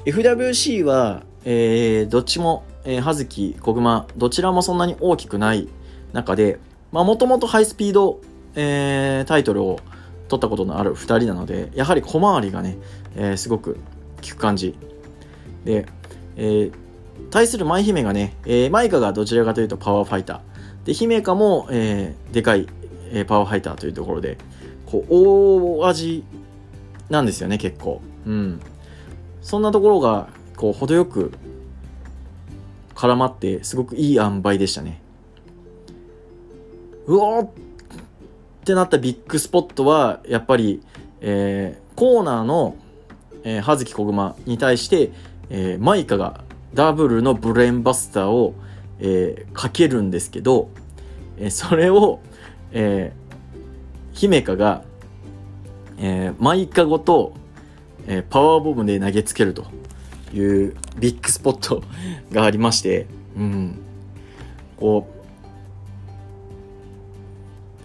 [0.06, 5.68] う、FWC は、えー、どっちも、えー、葉月、小熊、どちらもそんなに大きくない
[6.14, 6.60] 中で、
[6.92, 8.22] まあ、もともとハイスピード、
[8.56, 9.80] えー、タイトルを
[10.30, 12.78] 取ったことのある2人なので、やはり小回りがね、
[13.16, 13.76] えー、すごく
[14.22, 14.76] 効く感じ。
[15.66, 15.86] で、
[16.38, 16.74] えー、
[17.30, 20.86] 対する舞姫がね、えー、マイカがどちらかというとパワーファイター。
[20.86, 22.67] で、姫香も、えー、でかい、
[23.12, 24.38] えー、パワーファイターというところで、
[24.86, 26.23] こう、大味
[27.10, 28.01] なんですよね、結構。
[28.25, 28.62] うん。
[29.41, 31.34] そんなところが、こう、程よく
[32.95, 35.01] 絡まって、すごくいい塩梅でしたね。
[37.06, 37.49] うおーっ
[38.65, 40.82] てなったビッグスポットは、やっぱり、
[41.21, 42.75] えー、コーナーの、
[43.43, 45.12] えー、葉月小熊に対して、
[45.49, 46.43] えー、マイカが
[46.78, 48.54] ダブルのブレーンバスターを、
[49.00, 50.70] えー、かけるんですけど、
[51.38, 52.20] えー、それを、
[52.72, 54.84] えー、姫香が、
[55.98, 57.34] えー、マイカごと、
[58.06, 59.66] えー、パワーボムで投げつけると
[60.32, 61.84] いうビッグスポット
[62.32, 63.80] がありまして、うん、
[64.80, 65.08] こ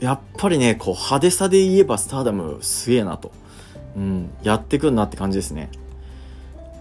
[0.01, 3.33] うやっぱりね、こう派手さで言えばスターダムすげえなと。
[3.97, 5.71] うん、やってくんなって感じですね。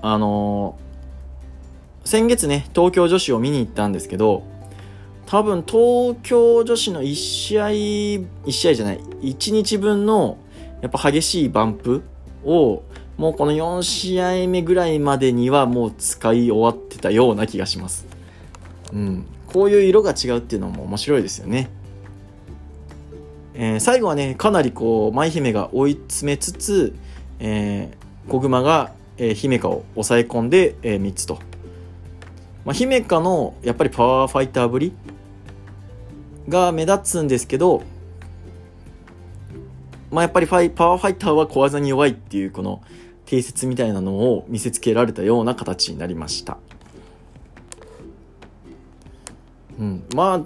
[0.02, 0.91] あのー、
[2.04, 4.44] 先月ね、東京女子を見に行ったんですけど、
[5.26, 10.38] 多分東京女子の1試合、1試合じゃない、1日分の
[10.82, 12.04] やっぱ激しいバンプ
[12.44, 12.84] を、
[13.18, 18.08] もうこの4試合目ぐらいまでにはもう使い終わってたような気がします。
[18.92, 19.26] うん。
[19.48, 21.70] こういう色が違うっていうのも面白いですよね。
[23.54, 26.96] えー、最後はね、かなりこう、舞姫が追い詰めつつ、
[27.40, 31.40] えー、小熊が、えー、姫香を抑え込んで、えー、3つと。
[32.66, 34.94] まあ、姫香のやっぱりパワーファイターぶり
[36.48, 37.84] が目立つんですけど、
[40.12, 42.82] まあ、やっぱりファイパワーファイターは小技に弱いっていうこの
[43.26, 46.58] 定説みたいなのを見せつけられたような形になりました。
[49.80, 50.42] うん、まあ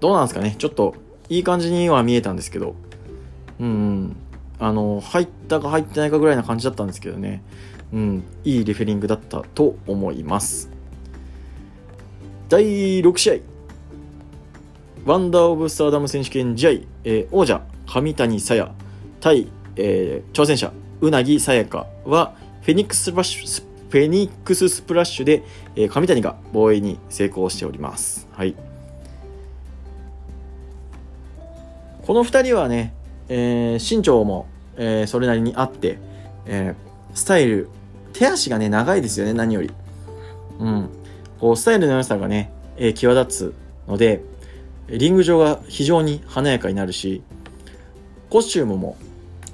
[0.00, 0.54] どうなんですかね。
[0.58, 0.94] ちょっと
[1.28, 2.74] いい感じには見えたんですけど、
[3.58, 4.16] うん、
[4.58, 7.42] あの、入ったか入ってないかぐらいな感じだったんですけどね、
[7.92, 10.75] うん、いいレフェリングだったと思います。
[12.48, 13.34] 第6試合、
[15.04, 16.70] ワンダー・オブ・スターダム選手権試合、
[17.02, 18.72] えー、王者、上谷さや
[19.20, 25.42] 対、えー、挑戦者、うなぎさやかは、フェニックススプラッシュ、フェニックススプラッシュで、
[25.74, 28.28] えー、上谷が防衛に成功しております。
[28.30, 28.54] はい。
[32.06, 32.94] この2人はね、
[33.28, 35.98] えー、身長も、えー、それなりにあって、
[36.46, 37.68] えー、スタイル、
[38.12, 39.72] 手足がね、長いですよね、何より。
[40.60, 40.88] うん。
[41.40, 43.54] こう、スタイルの良さがね、えー、際立
[43.86, 44.22] つので、
[44.88, 47.22] リング上が非常に華やかになるし、
[48.30, 48.96] コスチュームも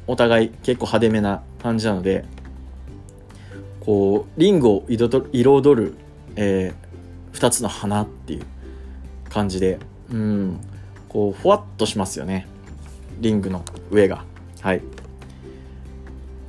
[0.07, 2.25] お互い結構派手めな感じなので、
[3.81, 5.95] こう、リングを彩る、
[6.37, 6.75] えー、
[7.33, 8.42] 二つの花っていう
[9.29, 9.79] 感じで、
[10.12, 10.61] うん、
[11.09, 12.47] こうふわっとしますよね。
[13.21, 14.25] リングの上が。
[14.61, 14.83] はい。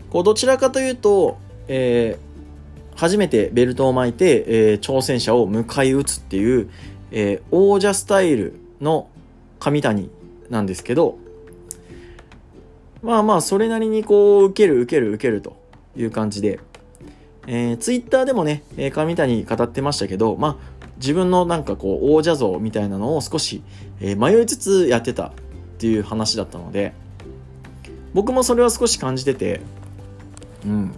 [0.09, 2.32] こうどちらかというと、えー、
[3.03, 6.69] 初めてベルトを巻いて、えー、挑戦者を迎え撃つっていう、
[7.11, 9.09] えー、王者スタイルの
[9.59, 10.09] 上谷
[10.49, 11.17] なんですけど
[13.01, 15.57] まあまあそれなりにこう受ける受ける受けると
[15.97, 16.61] いう感じで、
[17.45, 23.63] えー、ツイッターでもね、えー、上谷語ってましたけど、まあ自分のなんかこう王者像みたいなのを少し、
[23.99, 25.31] え迷いつつやってたっ
[25.77, 26.93] ていう話だったので
[28.13, 29.59] 僕もそれは少し感じてて
[30.65, 30.95] うん。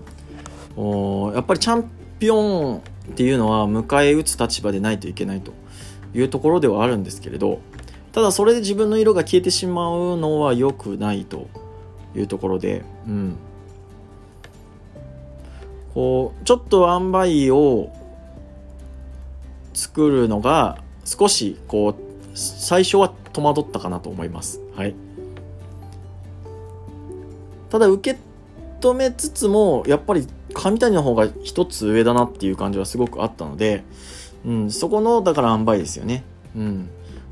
[0.78, 2.42] やっぱりチャンピオ
[2.76, 2.82] ンっ
[3.16, 5.54] ていうのは迎え撃つ立場でないといけないと
[6.14, 7.60] いうところではあるんですけれど
[8.12, 11.48] ただそれで自分の色が消えてしまうのは良くないと
[12.16, 13.36] いうところで、うん、
[15.94, 17.92] こうちょっと塩梅を
[19.74, 21.96] 作るのが少しこう
[22.38, 24.62] 最初は戸惑ったかなと思います。
[24.76, 24.96] はい。
[27.70, 28.20] ただ受け
[28.80, 30.26] 止めつつもやっぱり
[30.56, 33.84] 上谷の方が一つ上だなっていう感じはすごくあったので、
[34.46, 36.24] うん、そこのだから塩梅ですよね。
[36.56, 36.90] うん。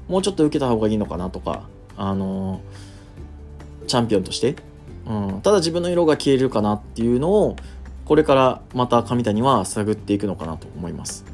[0.07, 1.63] もうちょっと受けた方がいいのかなとか、
[1.97, 4.55] あのー、チャンピオンとして、
[5.07, 7.55] うん、ただ自分の色が消えるかなっていうのを、
[8.05, 11.25] これからまた上谷は探っていくのかなと思います。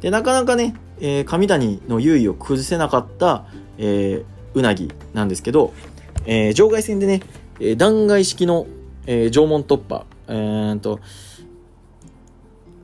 [0.00, 3.44] で、なかなかね、えー、上谷の優位を崩せなかった、
[3.78, 5.72] えー、うなぎなんですけど、
[6.26, 7.22] えー、場外戦でね、
[7.58, 8.66] えー、弾劾式の、
[9.06, 10.98] えー、縄文突破、えー、と、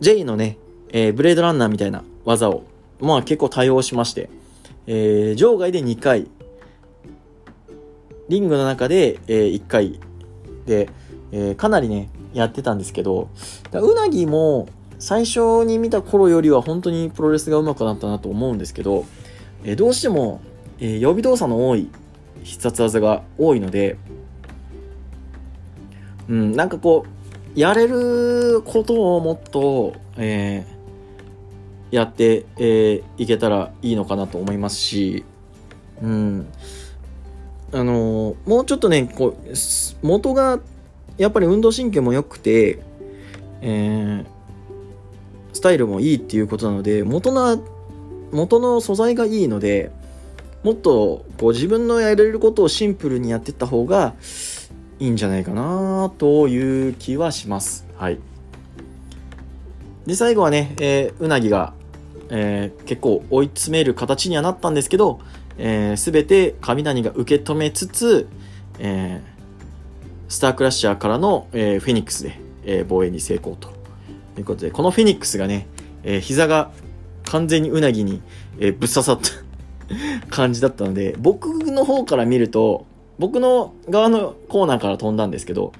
[0.01, 0.59] J のね、
[0.91, 2.65] えー、ブレードランナーみたいな技を、
[3.01, 4.29] まあ結構対応しまして、
[4.87, 6.29] えー、場外で2回、
[8.29, 9.99] リングの中で、えー、1回
[10.67, 10.91] で、
[11.33, 13.31] えー、かなりね、やってたんですけど、
[13.73, 19.07] うなぎも最初に見た頃よりは本当にプロレスが上手くなったなと思うんですけど、
[19.65, 20.43] えー、どうしても、
[20.81, 21.89] えー、予備動作の多い
[22.43, 23.97] 必殺技が多いので、
[26.29, 27.18] うん、なんかこう、
[27.55, 35.25] やれることをもっと、えー、やって、えー、いけたらいいのかなと思いますし、
[36.03, 36.47] うん。
[37.73, 40.61] あのー、もうちょっとね、こう、元が、
[41.17, 42.81] やっぱり運動神経も良くて、
[43.61, 44.27] えー、
[45.53, 47.63] スタイルもいいっていうことなので、元の、
[48.31, 49.91] 元の素材がいいので、
[50.63, 54.15] もっとこう自分のやれることをシンプルにやっていった方が
[55.01, 57.87] いいんじゃないかなという気はします。
[57.97, 58.19] はい。
[60.07, 61.73] で、最後はね、えー、うなぎが
[62.31, 65.21] えー、結構追い詰める形にはなったんですけど、
[65.57, 68.29] えー、全て上谷が受け止めつつ、
[68.79, 73.71] えー、スタークラッシャーからの、えー、フェニックスで、えー、防衛に成功と
[74.37, 75.67] いうことで、このフェニックスがね、
[76.03, 76.71] えー、膝が
[77.25, 78.23] 完全にうなぎに、
[78.59, 79.31] えー、ぶっ刺さった
[80.29, 82.87] 感じだったので、僕の方から見ると、
[83.19, 85.73] 僕の側のコーナーから飛んだんですけど、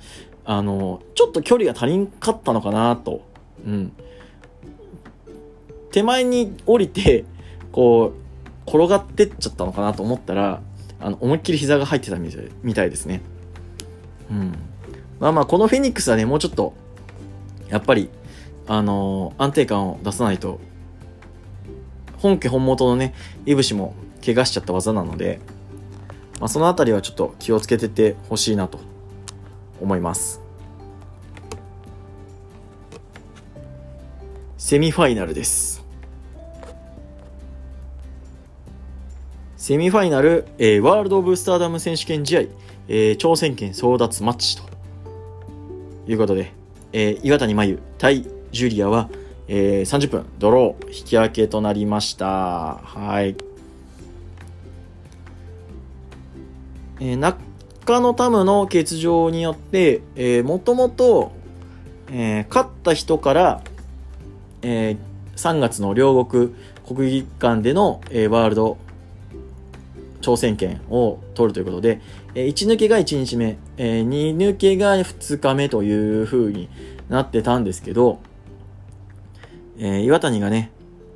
[0.45, 3.23] あの、ちょっと距離が足りんかったのかなと。
[3.67, 3.93] うん。
[5.93, 7.25] 手前に降りて、
[7.71, 8.13] こ
[8.67, 10.61] う、転がってっちゃったのかなと思ったら、
[11.01, 13.23] あの、思いっきり膝が入ってたみたいですね。
[14.31, 14.55] うん。
[15.21, 16.75] まあまあ、このフェニックスはね、もうちょっと、
[17.69, 18.09] やっぱり、
[18.67, 20.61] あのー、安定感を出さないと、
[22.19, 23.15] 本家本元のね、
[23.47, 25.41] いぶしも怪我しちゃった技なので、
[26.41, 28.79] まあ、そのあたりはちょっと気をつけててほしいなと
[29.81, 30.41] 思います。
[34.57, 35.85] セミファイナルです。
[39.57, 42.41] セミファイナル、えー、ワールド・オブ・スターダム選手権試合、
[42.89, 44.63] えー、挑戦権争奪マッチと
[46.07, 46.53] いうことで、
[46.93, 49.11] えー、岩谷真由対ジュリアは、
[49.47, 52.77] えー、30分ドロー引き分けとなりました。
[52.77, 53.48] はい。
[57.01, 61.33] えー、中野タムの欠場によって、えー、もともと、
[62.11, 63.63] えー、勝った人から
[64.63, 64.99] えー、
[65.37, 66.55] 3月の両国
[66.87, 68.79] 国技館での、えー、ワールド
[70.21, 72.01] 挑戦権を取るということで、
[72.35, 76.69] えー、1抜けが1日目、えー、2抜けが2日目という風に
[77.09, 78.19] なってたんですけど、
[79.79, 80.73] えー、岩谷がね、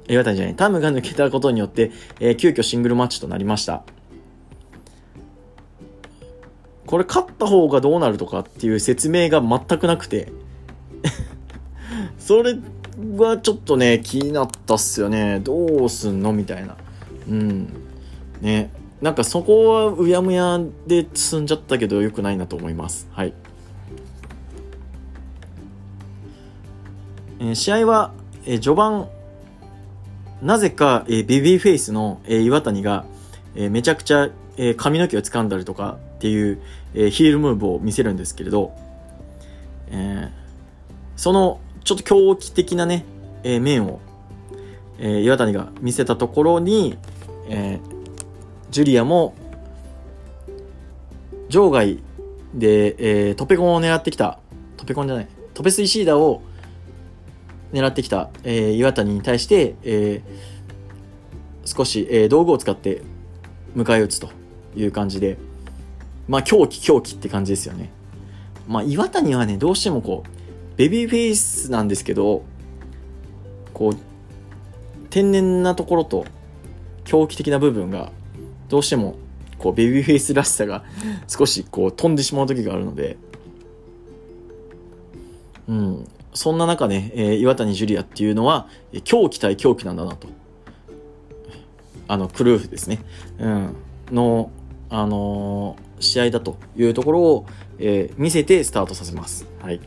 [0.09, 1.91] 岩谷じゃない、タムが抜けたことによって、
[2.21, 3.83] えー、急遽シングルマッチとなりました。
[6.93, 10.31] これ勝った方がどうなるとかっていう説明が全くなくて
[12.21, 12.55] それ
[13.17, 15.41] はちょっとね、気になったっすよね。
[15.43, 16.77] どうすんのみたいな。
[17.31, 17.69] うん。
[18.43, 18.71] ね。
[19.01, 23.09] なんかそこはうやむやで進んじゃったけど良くないなと思います。
[23.13, 23.33] はい。
[27.41, 28.13] えー、試合は、
[28.45, 29.09] えー、序盤、
[30.43, 33.07] なぜか、えー、ベビーフェイスの、えー、岩谷が、
[33.55, 34.29] えー、めちゃくちゃ、
[34.59, 36.61] えー、髪の毛を掴んだりとかっていう、
[36.95, 38.73] えー、ヒールムーブを見せるんですけれど、
[39.89, 40.31] えー、
[41.17, 43.05] そのちょっと狂気的なね、
[43.43, 44.01] えー、面を、
[44.99, 46.97] えー、岩谷が見せたところに、
[47.49, 49.35] えー、ジュリアも、
[51.49, 51.99] 場外
[52.55, 54.39] で、えー、トペコンを狙ってきた、
[54.77, 56.43] トペコンじゃない、トペスイシーダを
[57.73, 63.03] 狙ってきた、えー、岩谷に対して、えー、少し、えー、道具を使って
[63.77, 64.31] 迎え撃つと
[64.77, 65.37] いう感じで、
[66.29, 67.91] まあ、狂気狂気って感じですよね。
[68.69, 72.43] まあ、岩谷はね、どうしてもこう、ベビーフェイスなんですけど、
[73.75, 73.97] こう、
[75.11, 76.25] 天然なところと
[77.05, 78.11] 狂気的な部分が、
[78.69, 79.17] どうしても、
[79.59, 80.85] こう、ベビーフェイスらしさが
[81.29, 83.17] 少しこう飛んでしまう時があるので、
[85.69, 88.69] うん、そんな中ね、えー、岩谷ジュリアっていうのは、
[89.05, 90.29] 狂気対狂気なんだなと。
[92.09, 92.99] あの、クルーフですね。
[93.39, 93.77] うん。
[94.11, 94.51] の、
[94.91, 97.47] あのー、試合だというところを、
[97.79, 99.47] えー、見せてスタートさせます。
[99.61, 99.81] はい。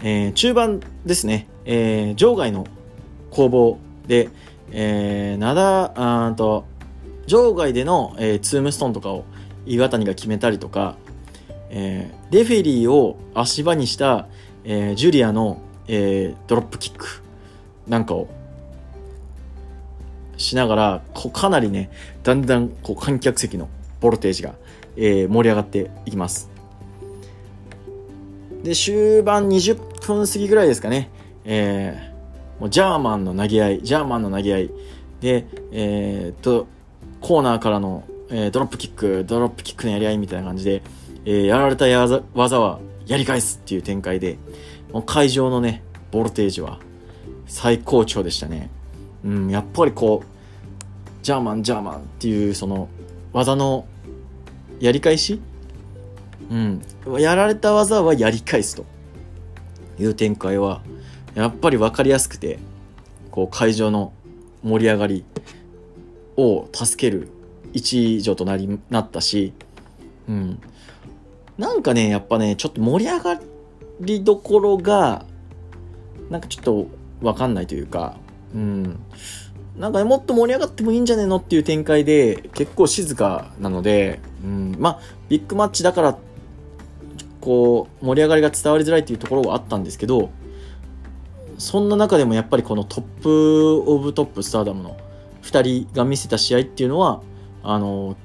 [0.00, 2.66] えー、中盤ですね、えー、場外の
[3.30, 4.28] 攻防で、
[4.70, 6.64] えー、なだ、あと、
[7.26, 9.24] 場外での、えー、ツームストーンとかを
[9.66, 10.96] 岩谷が決めたりとか、
[11.70, 14.28] えー、レフェリーを足場にした、
[14.64, 17.06] えー、ジュリアの、えー、ドロップキック
[17.88, 18.28] なんかを
[20.36, 21.90] しながら、こうかなりね、
[22.22, 23.68] だんだんこう観客席の
[24.00, 24.54] ボルテージが、
[24.96, 26.50] えー、盛り上がっていきます。
[28.62, 31.10] で、終盤20分過ぎぐらいですかね、
[31.44, 34.70] えー、もうジャーマンの投げ合い、ジャーマンの投げ合い、
[35.20, 36.66] で、えー、と、
[37.20, 40.82] コーナーからの、えー、ドロップキック、ドロップキックのやり合いみたいな感じで、
[41.24, 44.38] えー、やられた技はやり返すっていう展開で、
[44.92, 46.78] もう会場のね、ボルテージは
[47.46, 48.70] 最高潮でしたね。
[49.24, 52.88] うん、やっぱりこう、ジャーマン、ジャーマンっていうその
[53.32, 53.86] 技の
[54.80, 55.40] やり返し？
[56.50, 56.82] うん。
[57.18, 58.84] やられた技はやり返すと
[59.98, 60.82] いう展開は、
[61.34, 62.58] やっぱり分かりやすくて、
[63.30, 64.12] こう会場の
[64.62, 65.24] 盛り上がり
[66.36, 67.28] を助ける
[67.72, 69.52] 一助となり、なったし、
[70.28, 70.60] うん。
[71.58, 73.40] なんかね、やっぱね、ちょっと盛り上が
[74.00, 75.24] りどころが、
[76.30, 76.86] なんかちょっと
[77.22, 78.16] わかんないというか、
[78.54, 78.98] うん。
[79.76, 86.18] なんかね、もっと盛り上がってもいいんじゃねえのっていう展開で、結構静かなので、うん、まあ、ビッグマッチだから、
[87.40, 90.30] こう、盛り上がりが伝わりづらいっていうところはあったんですけど、
[91.58, 94.96] そんな中でもやっぱりこのトップオブトップスターダムの
[95.42, 97.22] 2人が見せた試合っていうのは、
[97.62, 98.16] あの、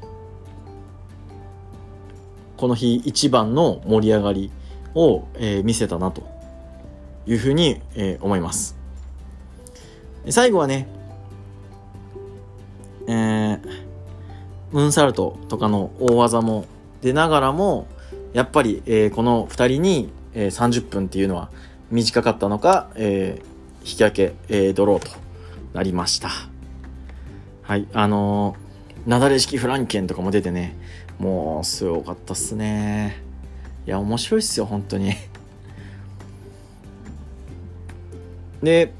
[2.58, 4.52] この日一番の盛り上がり
[4.94, 6.24] を、えー、見せたなと
[7.26, 8.78] いうふうに、えー、思います。
[10.28, 10.88] 最後はね、
[13.08, 13.89] えー、
[14.72, 16.66] ムーンサルトとかの大技も
[17.02, 17.88] 出ながらも、
[18.34, 21.50] やっぱり、えー、この2人に、えー、30分っていうのは
[21.92, 25.10] 短かったのか、えー、引き分け、えー、ドローと
[25.74, 26.30] なりました。
[27.64, 30.76] はい、あのー、なだれ式フランケンとかも出てね、
[31.20, 33.22] もう、すごかったっすね。
[33.86, 35.14] いや、面白いっすよ、本当に。
[38.64, 38.94] で、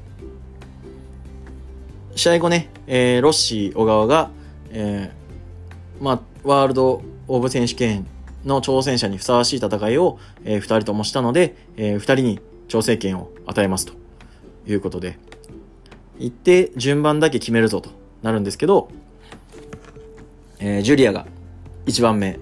[2.16, 4.30] 試合後ね、えー、ロッシー小川が、
[4.70, 5.19] えー、
[6.00, 8.06] まあ、ワールドオブ選手権
[8.44, 13.92] の挑戦者にふさわしい戦いを、えー、2人ともしたので、えー、2人に調整権を与えますと
[14.66, 15.18] いうことで、
[16.18, 17.90] 行って順番だけ決めるぞと
[18.22, 18.88] なるんですけど、
[20.58, 21.26] えー、ジュリアが
[21.86, 22.40] 1番目。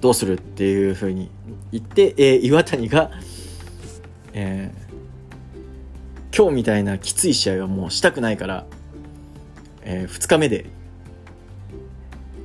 [0.00, 1.30] どうするっていうふうに
[1.72, 3.10] 言って、えー、岩谷が、
[4.32, 8.66] えー、今日みたいなきつい試合はもうしたくないから、
[9.82, 10.66] えー、2日目で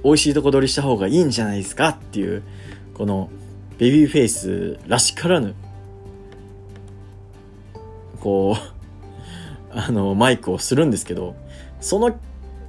[0.03, 2.43] 美味しいとこ取りした方がいいんじゃないですかっていう
[2.93, 3.29] この
[3.77, 5.55] ベビーフェイスらしからぬ
[8.19, 8.63] こう
[9.75, 11.35] あのマイクをするんですけど
[11.81, 12.15] その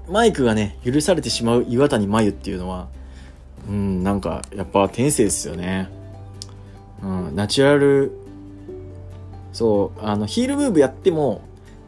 [0.09, 2.89] マイクがね、許されてしまう岩谷真由っていうのは、
[3.68, 5.89] うん、なんか、やっぱ天性ですよね。
[7.03, 8.12] うん、ナチュラル、
[9.53, 11.41] そう、あの、ヒールムーブやっても、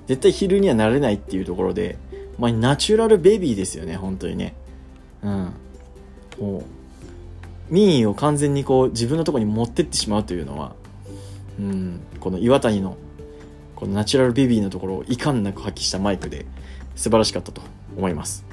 [0.06, 1.98] 絶対ヒールにはなれないっていうところで、
[2.38, 4.54] まあ、ナチュラルベビーですよね、本当にね。
[5.22, 5.52] うん。
[6.38, 6.64] もう、
[7.70, 10.72] 民意を完全にこう、自分のとこに持ってってしまうというのは、
[11.58, 12.96] うん、この岩谷の、
[13.74, 16.46] このナチュラルベビーのところを遺憾なく発揮したマイクで、
[16.94, 17.60] 素晴らしかったと
[17.96, 18.44] 思います。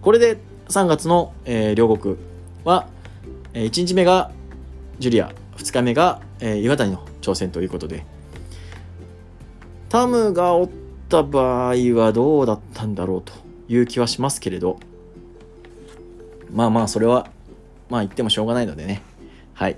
[0.00, 0.38] これで
[0.68, 2.16] 3月の、えー、両国
[2.64, 2.88] は、
[3.54, 4.30] えー、1日目が
[4.98, 8.04] ジュリア、2日目が、えー、岩谷の挑戦ということで、
[9.88, 10.70] タムがおっ
[11.08, 13.32] た場合はどうだったんだろうと
[13.68, 14.78] いう気はしますけれど、
[16.50, 17.28] まあまあ、それは、
[17.88, 19.02] まあ言ってもしょうがないのでね、
[19.54, 19.76] はい、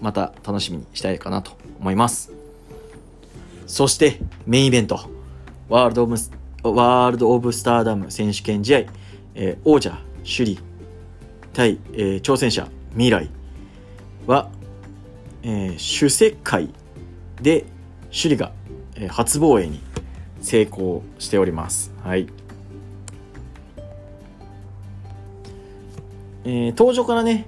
[0.00, 2.32] また楽しみにしたいかなと思います。
[3.66, 5.00] そして、メインイベント、
[5.68, 6.16] ワールドオブ
[6.62, 8.78] ワールド・オブ・スターダム選手権試合、
[9.34, 10.62] えー、王者、首里
[11.52, 13.30] 対、えー、挑戦者、未来
[14.26, 14.50] は、
[15.42, 16.70] えー、主世界
[17.40, 17.64] で
[18.08, 18.52] 首里が、
[18.96, 19.80] えー、初防衛に
[20.40, 21.92] 成功しております。
[22.02, 22.28] はい。
[26.48, 27.44] えー、登場からね、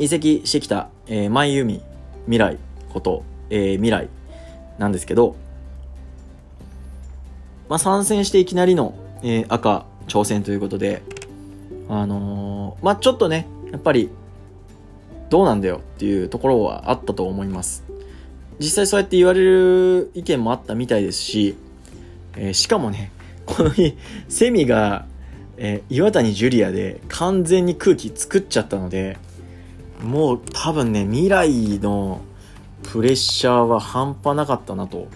[0.00, 1.80] 移籍してきた、えー、前由美、
[2.24, 2.58] 未来、
[2.92, 4.08] こと、えー、未来
[4.78, 5.36] なんですけど、
[7.68, 11.00] まあ、参戦していきなりの、えー、赤挑戦ということで、
[11.88, 14.10] あのー、まあ、ちょっとね、やっぱり、
[15.30, 17.84] どうなんだよっていうところはあったと思います。
[18.58, 21.56] 実際そうやって言われる意見もあったみたいですし、
[22.36, 23.12] えー、しかもね、
[23.46, 23.96] この日、
[24.28, 25.06] セミが、
[25.60, 29.18] えー、岩谷ジュリアで完全に空気作っちゃったので、
[30.02, 32.20] もう多分ね、未来の
[32.84, 35.08] プレッシャーは半端なかったなと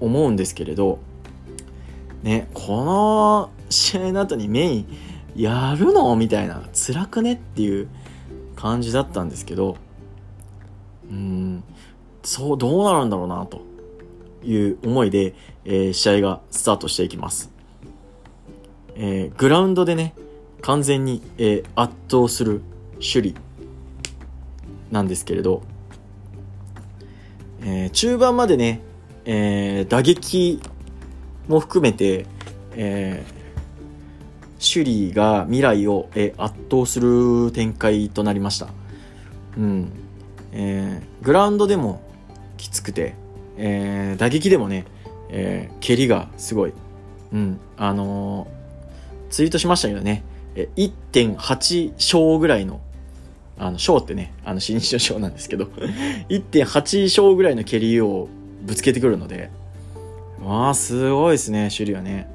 [0.00, 0.98] 思うんですけれど、
[2.22, 4.86] ね、この試合の後にメイン
[5.34, 7.88] やるのみたいな、辛くねっていう
[8.54, 9.78] 感じだったんですけど、
[11.10, 11.64] うん、
[12.22, 13.62] そう、どうなるんだろうなと
[14.44, 17.55] いう思いで、えー、試合がスタートしていきます。
[18.98, 20.14] えー、グラウンドでね、
[20.62, 22.62] 完全に、えー、圧倒する
[22.94, 23.40] 首里
[24.90, 25.62] なんですけれど、
[27.62, 28.80] えー、中盤までね、
[29.24, 30.60] えー、打撃
[31.48, 32.26] も含めて、
[32.72, 38.68] えー、首里が未来を、えー、圧倒する展開となりました。
[39.58, 39.92] うん。
[40.52, 42.00] えー、グラウンドでも
[42.56, 43.14] きつくて、
[43.58, 44.86] えー、打撃でもね、
[45.28, 46.72] えー、蹴りがすごい。
[47.32, 47.60] うん。
[47.76, 48.48] あの、
[49.30, 50.22] ツイートしましたけどね、
[50.54, 52.80] 1.8勝ぐらいの
[53.58, 55.64] あの、小ってね、あの、新日の小なんですけど
[56.28, 58.28] 1.8小ぐらいの蹴りを
[58.62, 59.50] ぶつけてくるので、
[60.42, 62.28] わあ、すごいですね、種類はね。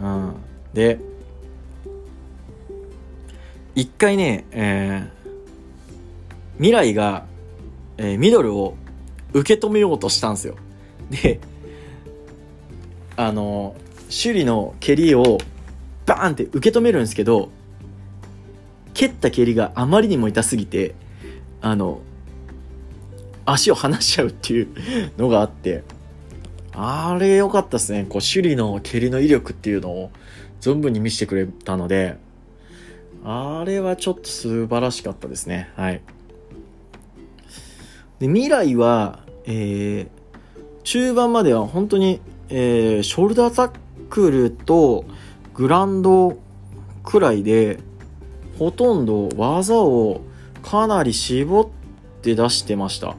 [0.00, 0.34] うん。
[0.72, 0.98] で、
[3.74, 7.26] 一回ね、えー、未来が、
[7.98, 8.76] えー、ミドルを
[9.34, 10.56] 受け止めようとしたんですよ。
[11.10, 11.40] で、
[13.16, 13.74] あの、
[14.06, 15.38] 首里の蹴りを
[16.06, 17.50] バーンって受け止めるんですけど、
[18.94, 20.94] 蹴った蹴りがあまりにも痛すぎて、
[21.60, 22.00] あの、
[23.44, 24.68] 足を離しちゃうっていう
[25.18, 25.84] のがあって、
[26.72, 28.06] あれ良かったですね。
[28.08, 30.10] こう、首里の蹴りの威力っていうのを
[30.60, 32.16] 存分に見せてくれたので、
[33.24, 35.70] あれはちょっと素晴らしかったですね。
[35.74, 36.00] はい。
[38.18, 40.08] で、未来は、えー、
[40.84, 43.70] 中盤までは本当に、えー、ショルダータッ
[44.08, 45.04] クルと
[45.56, 46.36] グランド
[47.02, 47.78] くらいで、
[48.58, 50.20] ほとんど技を
[50.62, 51.66] かなり絞っ
[52.22, 53.16] て出してました。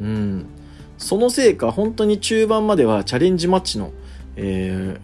[0.00, 0.46] うん。
[0.96, 3.92] そのせいか、本当に中盤まではチャレンジマッチの、
[4.36, 4.98] え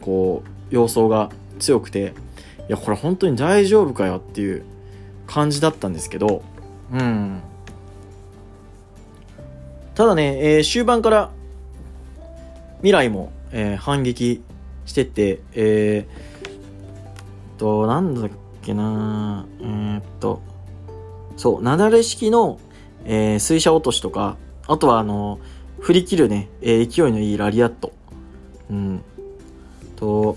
[0.00, 1.30] ー、こう、様相が
[1.60, 2.14] 強くて、
[2.68, 4.64] いや、これ本当に大丈夫かよっていう
[5.26, 6.42] 感じだったんですけど、
[6.92, 7.40] うん。
[9.94, 11.30] ただね、えー、終盤から
[12.78, 14.42] 未来も、えー、反撃
[14.90, 18.30] してて、えー、と、なんだっ
[18.60, 20.42] けなえー、っと、
[21.36, 22.58] そう、なだれ式の、
[23.04, 24.36] えー、水車落としとか、
[24.66, 25.38] あとはあの、
[25.78, 27.92] 振り切るね、えー、勢いのいいラリアット。
[28.68, 29.02] うん。
[29.94, 30.36] と、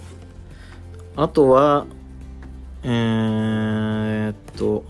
[1.15, 1.87] あとは、
[2.83, 4.85] えー、っと、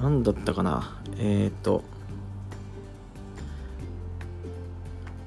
[0.00, 1.00] なんだったかな。
[1.18, 1.82] えー、っと、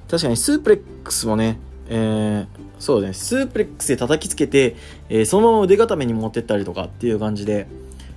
[0.10, 2.48] 確かにスープレックスもね、えー、
[2.80, 4.76] そうね、スープレックスで叩きつけて、
[5.10, 7.68] えー、そのまま腕固めに持ってったりとかっていう感じで、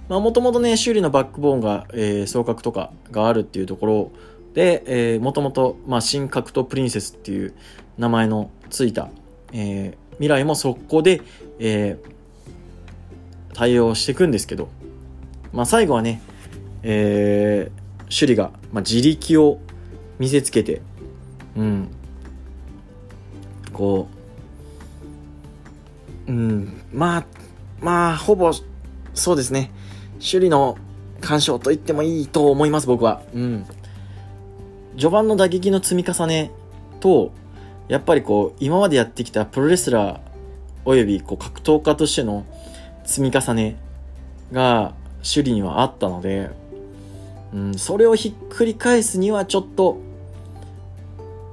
[0.08, 4.12] まあもともとね、修理のバックボーンが、えー、双角とかがあるっていうところ
[4.54, 7.54] で、えー、もともと、まあ新格闘プリンセスっていう
[7.98, 9.10] 名前のついた、
[9.52, 11.20] えー、未来もそこで、
[11.58, 14.68] えー、対応していくんですけど、
[15.52, 16.22] まあ最後はね、
[16.82, 19.60] えー、首里が、まあ、自力を
[20.18, 20.82] 見せつけて、
[21.56, 21.88] うん、
[23.72, 24.08] こ
[26.26, 27.26] う、うん、まあ、
[27.80, 28.52] まあ、ほぼ、
[29.14, 29.70] そうですね。
[30.14, 30.78] 首里の
[31.20, 33.22] 干渉と言ってもいいと思います、僕は。
[33.34, 33.66] うん。
[34.96, 36.50] 序盤の打撃の積み重ね
[37.00, 37.32] と、
[37.88, 40.32] やっぱりこう、今までやってきたプロレスラー
[40.84, 42.44] およびこう格闘家としての
[43.04, 43.76] 積み重ね
[44.52, 46.50] が首里にはあったので、
[47.52, 49.98] うん、それをひっくり返すにはちょっと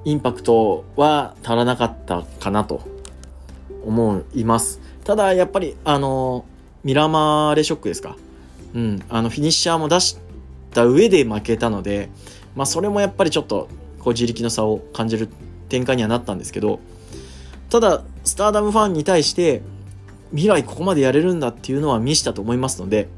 [0.05, 2.81] インパクトは足らなかったかなと
[3.85, 4.79] 思います。
[5.03, 6.45] ただ、やっぱり、あの、
[6.83, 8.15] ミラマーレショックですか。
[8.73, 10.17] うん、あの、フィニッシャーも出し
[10.71, 12.09] た上で負けたので、
[12.55, 13.67] まあ、それもやっぱりちょっと、
[13.99, 15.29] こう、自力の差を感じる
[15.67, 16.79] 展開にはなったんですけど、
[17.69, 19.61] ただ、スターダムファンに対して、
[20.31, 23.09] 未来ここまでやれるんだっていうのは見したと思いますので、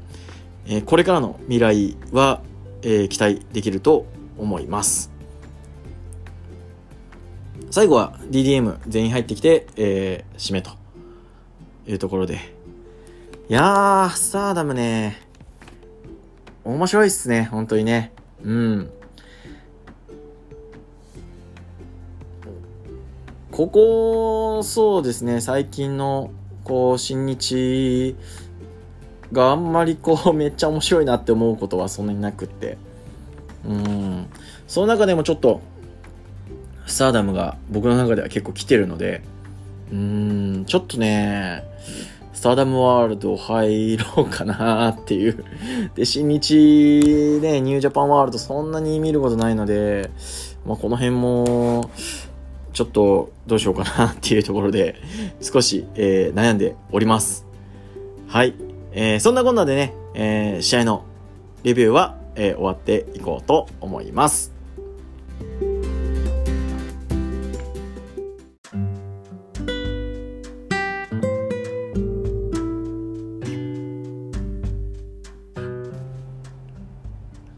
[0.66, 2.40] えー、これからの未来は、
[2.82, 4.06] えー、期待できると
[4.38, 5.11] 思います。
[7.72, 10.72] 最後は DDM 全員入ってきて、えー、締めと
[11.86, 12.34] いうところで。
[12.34, 12.38] い
[13.48, 15.16] やー、スターダムね、
[16.64, 18.12] 面白いっすね、本当にね。
[18.44, 18.90] うん。
[23.50, 26.30] ここ、そうですね、最近の、
[26.64, 28.16] こう、新日
[29.32, 32.76] があんまりこう、 めっちゃ面白いなって思うことはそんなになくって。
[33.66, 34.26] うん。
[34.68, 35.62] その中でもちょっと、
[36.86, 39.22] スターダムが僕の中では結構来てるので、
[39.90, 41.64] うーん、ちょっとね、
[42.32, 45.44] スターダムワールド入ろうかなっていう。
[45.94, 50.10] で、新日ね、ニュージャパンワールドそんなに見ることないので、
[50.66, 51.90] まあ、この辺も、
[52.72, 54.96] ちょっとどうしようかなっていうところで、
[55.40, 57.46] 少し、えー、悩んでおります。
[58.26, 58.54] はい。
[58.92, 61.04] えー、そんなこんなでね、えー、試合の
[61.64, 64.51] レビューは、え、終わっていこうと思います。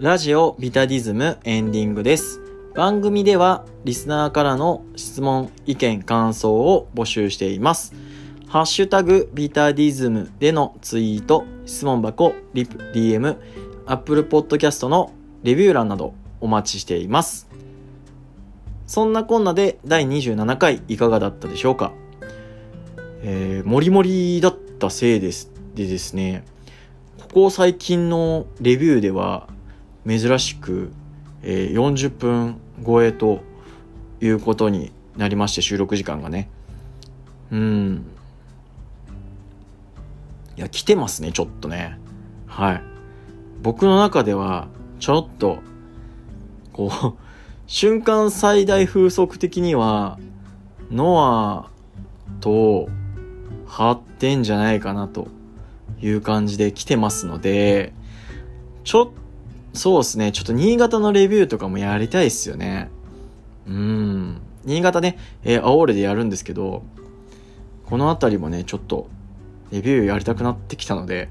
[0.04, 2.38] ラジオビタディズムエンディングです。
[2.74, 7.94] 番組ではリスナーからの質問、意見、感想を募集しています。
[8.46, 13.38] ハッシュタグビタディズムでのツイート、質問箱、リプ、DM、
[13.86, 15.10] Apple Podcast の
[15.42, 17.48] レビュー欄などお待ちしています。
[18.86, 21.94] そんなこんなで第27回いかがだったでしょうか？
[23.22, 25.50] えー、もりもりだったせいです。
[25.74, 26.44] でですね、
[27.22, 29.48] ここ最近のレビューでは
[30.06, 30.92] 珍しく、
[31.42, 33.42] えー、40分超えと
[34.20, 36.48] いうことになりまして収録時間がね。
[37.50, 38.06] うん。
[40.56, 41.98] いや来てますねちょっとね。
[42.46, 42.82] はい。
[43.62, 44.68] 僕の中では
[45.00, 45.58] ちょっと
[46.72, 47.14] こう
[47.66, 50.18] 瞬間最大風速的には
[50.90, 51.70] ノア
[52.40, 52.88] と
[53.66, 55.28] 張ってんじゃないかなと
[56.00, 57.94] いう感じで来てますので
[58.84, 59.08] ちょっ
[59.74, 60.32] そうですね。
[60.32, 62.90] ちょっと新潟のレビューとかもやりたいっすよね。
[63.66, 64.40] うん。
[64.64, 66.84] 新潟ね、えー、アオーレでやるんですけど、
[67.84, 69.08] この辺りもね、ちょっと、
[69.70, 71.28] レビューやりたくなってきたので、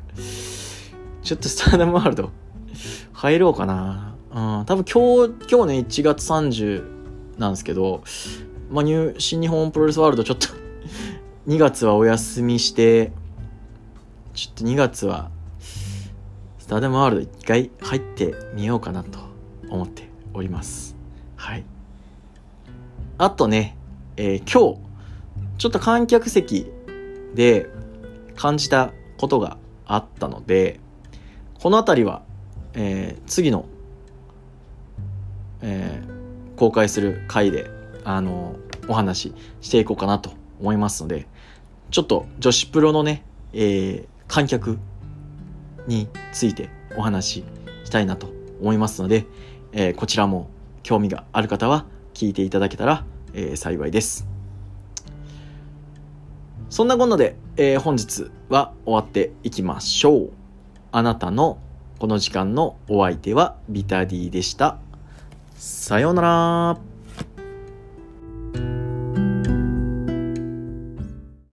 [1.23, 2.31] ちょっとスターダムワールド、
[3.13, 4.15] 入ろうかな。
[4.31, 6.83] うん、多分今日、今日ね、1月30
[7.37, 8.03] なんですけど、
[8.69, 10.47] まあ、ニ、新日本プロレスワールドちょっと
[11.47, 13.13] 2月はお休みして、
[14.33, 15.29] ちょっと2月は
[16.63, 19.19] スターダムワールド一回入ってみようかなと
[19.67, 20.95] 思っております。
[21.35, 21.65] はい。
[23.17, 23.75] あとね、
[24.15, 24.79] えー、今日、
[25.57, 26.71] ちょっと観客席
[27.35, 27.67] で
[28.37, 30.79] 感じたことがあったので、
[31.59, 32.23] この辺りは、
[32.75, 33.65] えー、次の、
[35.61, 37.69] えー、公開する回で、
[38.05, 38.55] あの
[38.87, 41.27] お話ししていこうかなと思いますので、
[41.91, 44.79] ちょっと女子プロのね、えー、観客
[45.87, 47.43] についてお話し
[47.85, 48.29] したいなと
[48.61, 49.25] 思いますので、
[49.71, 50.49] えー、こちらも
[50.83, 54.27] 興味がある方は聞いていただけたら、えー、幸いです。
[56.69, 60.29] そんなこんなで、えー、本日は終わっていきましょう。
[60.91, 61.59] あなたの
[61.99, 64.79] この時間のお相手はビタディでした。
[65.55, 66.77] さようなら。